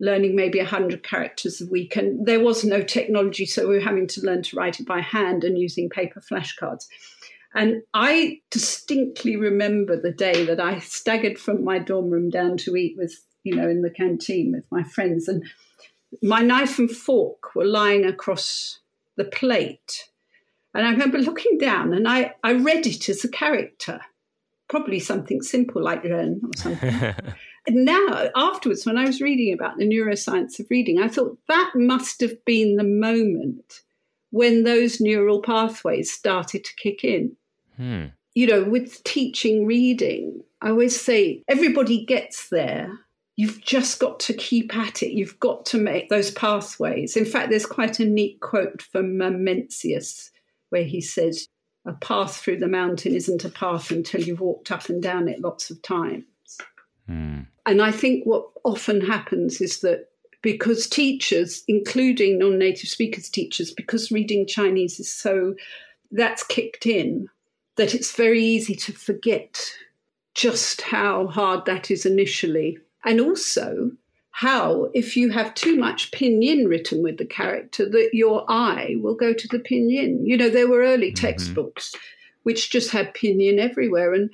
[0.00, 1.96] learning maybe 100 characters a week.
[1.96, 5.00] And there was no technology, so we were having to learn to write it by
[5.00, 6.86] hand and using paper flashcards.
[7.54, 12.76] And I distinctly remember the day that I staggered from my dorm room down to
[12.76, 15.28] eat with you know, in the canteen with my friends.
[15.28, 15.44] And
[16.22, 18.80] my knife and fork were lying across
[19.16, 20.08] the plate.
[20.74, 24.00] And I remember looking down and I, I read it as a character,
[24.68, 26.88] probably something simple like Ren or something.
[27.66, 31.72] and now, afterwards, when I was reading about the neuroscience of reading, I thought that
[31.74, 33.80] must have been the moment
[34.30, 37.36] when those neural pathways started to kick in.
[37.76, 38.06] Hmm.
[38.34, 42.98] You know, with teaching reading, I always say everybody gets there
[43.36, 45.12] you've just got to keep at it.
[45.12, 47.16] You've got to make those pathways.
[47.16, 50.30] In fact, there's quite a neat quote from Mencius
[50.70, 51.48] where he says,
[51.86, 55.40] A path through the mountain isn't a path until you've walked up and down it
[55.40, 56.24] lots of times.
[57.08, 57.46] Mm.
[57.66, 60.08] And I think what often happens is that
[60.42, 65.54] because teachers, including non native speakers teachers, because reading Chinese is so,
[66.10, 67.28] that's kicked in,
[67.76, 69.64] that it's very easy to forget
[70.34, 73.92] just how hard that is initially and also
[74.30, 79.14] how, if you have too much pinyin written with the character, that your eye will
[79.14, 80.20] go to the pinyin.
[80.22, 81.26] You know, there were early mm-hmm.
[81.26, 81.94] textbooks
[82.42, 84.12] which just had pinyin everywhere.
[84.12, 84.30] And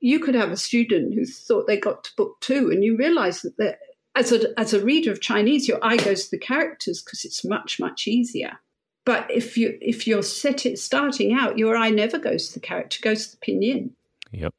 [0.00, 3.42] you could have a student who thought they got to book two, and you realize
[3.42, 3.78] that
[4.14, 7.44] as a, as a reader of Chinese, your eye goes to the characters because it's
[7.44, 8.58] much, much easier.
[9.04, 12.66] But if you if you're set it starting out, your eye never goes to the
[12.66, 13.90] character, goes to the pinyin.
[14.32, 14.54] Yep.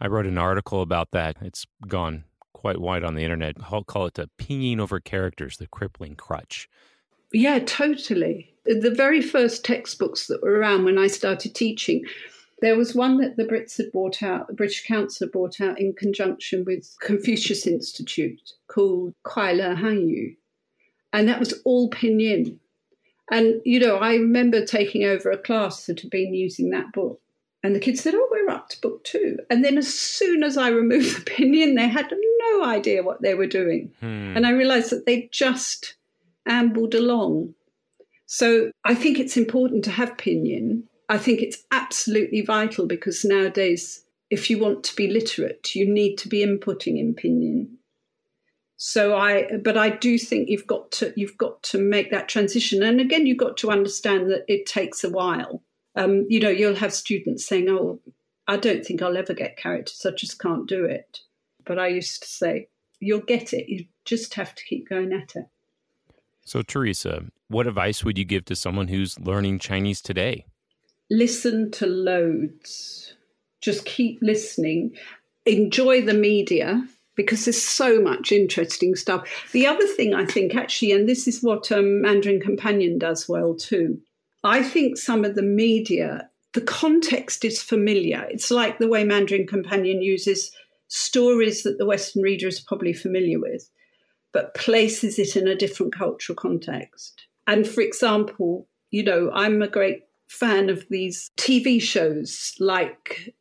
[0.00, 1.36] I wrote an article about that.
[1.42, 2.24] It's gone
[2.62, 3.56] quite wide on the internet.
[3.72, 6.68] I'll call it the Pinyin over characters, the crippling crutch.
[7.32, 8.54] Yeah, totally.
[8.64, 12.04] The very first textbooks that were around when I started teaching,
[12.60, 15.92] there was one that the Brits had brought out, the British Council brought out in
[15.92, 20.36] conjunction with Confucius Institute called Kuai Le Hanyu.
[21.12, 22.58] And that was all pinyin.
[23.32, 27.20] And, you know, I remember taking over a class that had been using that book.
[27.64, 28.41] And the kids said, Oh, we're
[28.72, 29.38] to book two.
[29.50, 33.34] And then as soon as I removed the pinyin, they had no idea what they
[33.34, 33.92] were doing.
[34.00, 34.36] Hmm.
[34.36, 35.94] And I realized that they just
[36.46, 37.54] ambled along.
[38.26, 40.82] So I think it's important to have pinyin.
[41.08, 46.16] I think it's absolutely vital because nowadays, if you want to be literate, you need
[46.16, 47.68] to be inputting in pinyin.
[48.76, 52.82] So I, but I do think you've got to you've got to make that transition.
[52.82, 55.62] And again, you've got to understand that it takes a while
[55.94, 58.00] um, you know, you'll have students saying, "Oh,
[58.52, 60.04] I don't think I'll ever get characters.
[60.06, 61.20] I just can't do it."
[61.64, 62.68] But I used to say,
[63.00, 63.68] "You'll get it.
[63.68, 65.46] You just have to keep going at it."
[66.44, 67.14] So, Theresa,
[67.48, 70.46] what advice would you give to someone who's learning Chinese today?
[71.10, 73.14] Listen to loads.
[73.60, 74.96] Just keep listening.
[75.44, 79.28] enjoy the media because there's so much interesting stuff.
[79.52, 83.54] The other thing I think, actually, and this is what um, Mandarin Companion does well
[83.54, 84.00] too,
[84.44, 88.26] I think some of the media, the context is familiar.
[88.30, 90.52] It's like the way Mandarin Companion uses
[90.88, 93.70] stories that the Western reader is probably familiar with,
[94.32, 97.26] but places it in a different cultural context.
[97.46, 103.34] And for example, you know, I'm a great fan of these TV shows like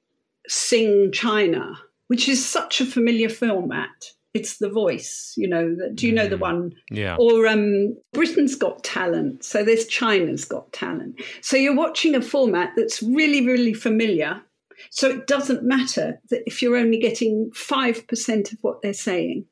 [0.48, 4.14] Sing China, which is such a familiar format.
[4.34, 5.76] It's the voice, you know.
[5.94, 6.42] Do you know the mm.
[6.42, 6.74] one?
[6.90, 7.18] Yeah.
[7.20, 9.44] Or um, Britain's Got Talent.
[9.44, 11.22] So there's China's Got Talent.
[11.42, 14.42] So you're watching a format that's really, really familiar.
[14.90, 19.46] So it doesn't matter that if you're only getting 5% of what they're saying,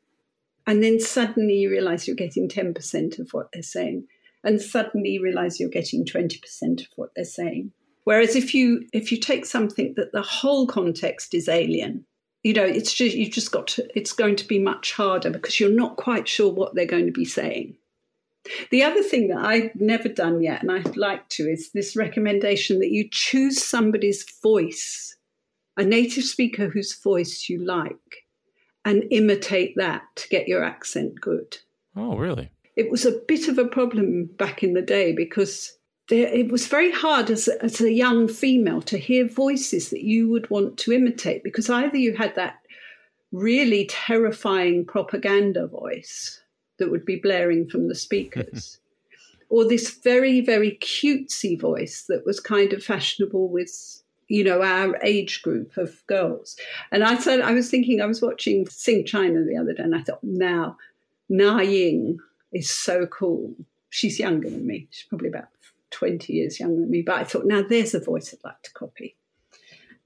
[0.70, 4.08] and then suddenly you realize you're getting 10% of what they're saying
[4.44, 7.72] and suddenly you realize you're getting 20% of what they're saying
[8.04, 12.06] whereas if you if you take something that the whole context is alien
[12.44, 15.60] you know it's just you've just got to it's going to be much harder because
[15.60, 17.76] you're not quite sure what they're going to be saying
[18.72, 22.80] the other thing that I've never done yet, and I'd like to, is this recommendation
[22.80, 25.18] that you choose somebody's voice,
[25.76, 28.26] a native speaker whose voice you like,
[28.86, 31.58] and imitate that to get your accent good.
[31.98, 32.50] Oh, really?
[32.80, 35.78] it was a bit of a problem back in the day because
[36.12, 40.28] it was very hard as a, as a young female to hear voices that you
[40.30, 42.60] would want to imitate because either you had that
[43.32, 46.41] really terrifying propaganda voice
[46.80, 48.80] that would be blaring from the speakers.
[49.49, 54.97] or this very, very cutesy voice that was kind of fashionable with, you know, our
[55.03, 56.55] age group of girls.
[56.91, 59.95] And I said, I was thinking, I was watching Sing China the other day, and
[59.95, 60.78] I thought, now,
[61.30, 62.20] Na Ying
[62.53, 63.53] is so cool.
[63.89, 64.88] She's younger than me.
[64.91, 65.47] She's probably about
[65.92, 67.02] 20 years younger than me.
[67.02, 69.16] But I thought, now there's a voice I'd like to copy.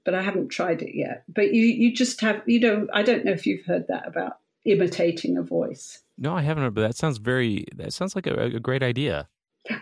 [0.04, 1.24] But I haven't tried it yet.
[1.28, 4.38] But you, you just have, you know, I don't know if you've heard that about
[4.64, 6.00] imitating a voice.
[6.18, 6.74] No, I haven't.
[6.74, 9.28] But that sounds very, that sounds like a, a great idea.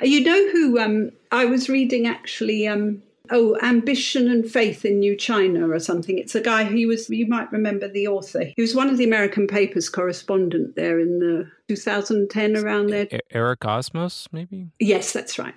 [0.03, 5.17] You know who um, I was reading actually um, oh, Ambition and Faith in New
[5.17, 6.19] China or something.
[6.19, 8.45] It's a guy who was, you might remember the author.
[8.57, 13.09] He was one of the American papers correspondent there in the 2010 around there.
[13.31, 14.69] Eric Osnos, maybe?
[14.79, 15.55] Yes, that's right.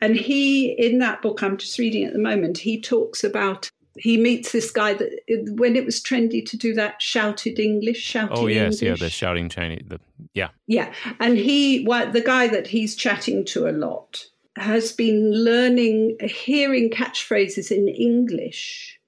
[0.00, 4.18] And he, in that book I'm just reading at the moment, he talks about he
[4.18, 5.10] meets this guy that
[5.56, 8.36] when it was trendy to do that shouted English, shouting.
[8.36, 9.00] Oh yes, English.
[9.00, 9.84] yeah, the shouting Chinese.
[9.86, 10.00] The,
[10.34, 15.32] yeah, yeah, and he, well, the guy that he's chatting to a lot has been
[15.32, 18.98] learning, hearing catchphrases in English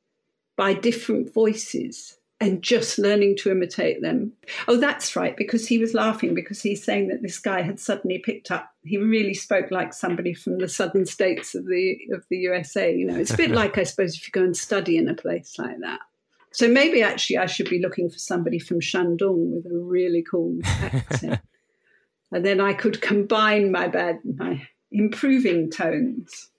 [0.56, 4.32] by different voices and just learning to imitate them.
[4.68, 8.18] Oh, that's right, because he was laughing because he's saying that this guy had suddenly
[8.18, 8.70] picked up.
[8.84, 12.94] He really spoke like somebody from the southern states of the of the USA.
[12.94, 15.14] You know, it's a bit like I suppose if you go and study in a
[15.14, 16.00] place like that.
[16.52, 20.58] So maybe actually I should be looking for somebody from Shandong with a really cool
[20.64, 21.40] accent,
[22.32, 26.50] and then I could combine my bad my improving tones.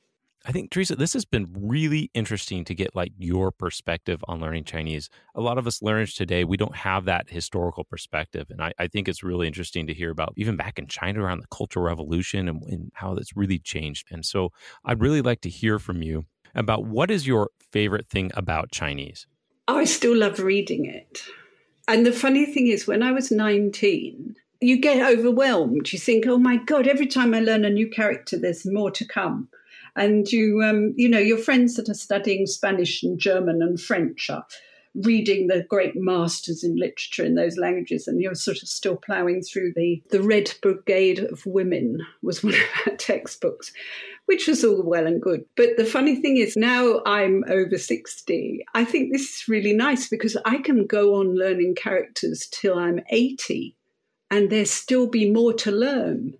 [0.45, 4.63] I think Theresa, this has been really interesting to get like your perspective on learning
[4.63, 5.09] Chinese.
[5.35, 8.47] A lot of us learners today, we don't have that historical perspective.
[8.49, 11.39] And I, I think it's really interesting to hear about even back in China around
[11.41, 14.07] the Cultural Revolution and, and how that's really changed.
[14.11, 14.51] And so
[14.85, 16.25] I'd really like to hear from you
[16.55, 19.27] about what is your favorite thing about Chinese?
[19.67, 21.21] I still love reading it.
[21.87, 25.91] And the funny thing is, when I was 19, you get overwhelmed.
[25.91, 29.05] You think, oh my God, every time I learn a new character, there's more to
[29.05, 29.49] come.
[29.95, 34.29] And you, um, you know, your friends that are studying Spanish and German and French
[34.29, 34.45] are
[34.95, 39.41] reading the great masters in literature in those languages, and you're sort of still ploughing
[39.41, 43.71] through the the Red Brigade of Women was one of our textbooks,
[44.25, 45.45] which was all well and good.
[45.55, 48.65] But the funny thing is, now I'm over sixty.
[48.73, 53.01] I think this is really nice because I can go on learning characters till I'm
[53.11, 53.75] eighty
[54.31, 56.35] and there still be more to learn.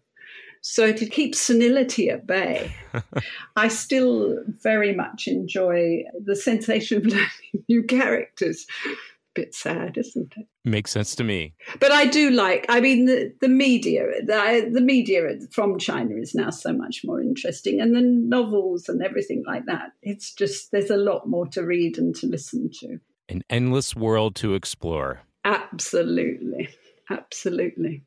[0.62, 2.74] So to keep senility at bay,
[3.56, 8.66] I still very much enjoy the sensation of learning new characters.
[8.86, 8.90] A
[9.36, 10.48] bit sad, isn't it?
[10.66, 11.54] Makes sense to me.
[11.80, 12.66] But I do like.
[12.68, 17.22] I mean, the, the media, the, the media from China is now so much more
[17.22, 19.94] interesting, and the novels and everything like that.
[20.02, 23.00] It's just there's a lot more to read and to listen to.
[23.30, 25.22] An endless world to explore.
[25.46, 26.70] Absolutely.
[27.10, 28.04] Absolutely.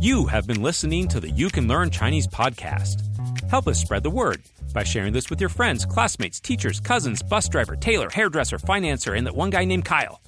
[0.00, 3.00] You have been listening to the You Can Learn Chinese podcast.
[3.48, 4.42] Help us spread the word
[4.72, 9.26] by sharing this with your friends, classmates, teachers, cousins, bus driver, tailor, hairdresser, financer, and
[9.26, 10.20] that one guy named Kyle.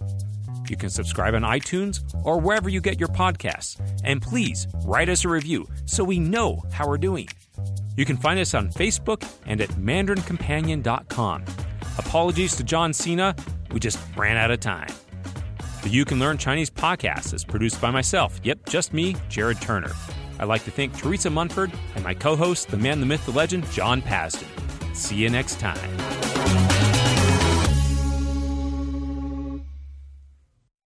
[0.71, 3.81] You can subscribe on iTunes or wherever you get your podcasts.
[4.05, 7.29] And please write us a review so we know how we're doing.
[7.97, 11.45] You can find us on Facebook and at mandarincompanion.com.
[11.99, 13.35] Apologies to John Cena,
[13.71, 14.89] we just ran out of time.
[15.87, 18.41] The You Can Learn Chinese podcast is produced by myself.
[18.43, 19.93] Yep, just me, Jared Turner.
[20.41, 23.31] I'd like to thank Theresa Munford and my co host, the man, the myth, the
[23.31, 24.49] legend, John Pasden.
[24.97, 26.36] See you next time.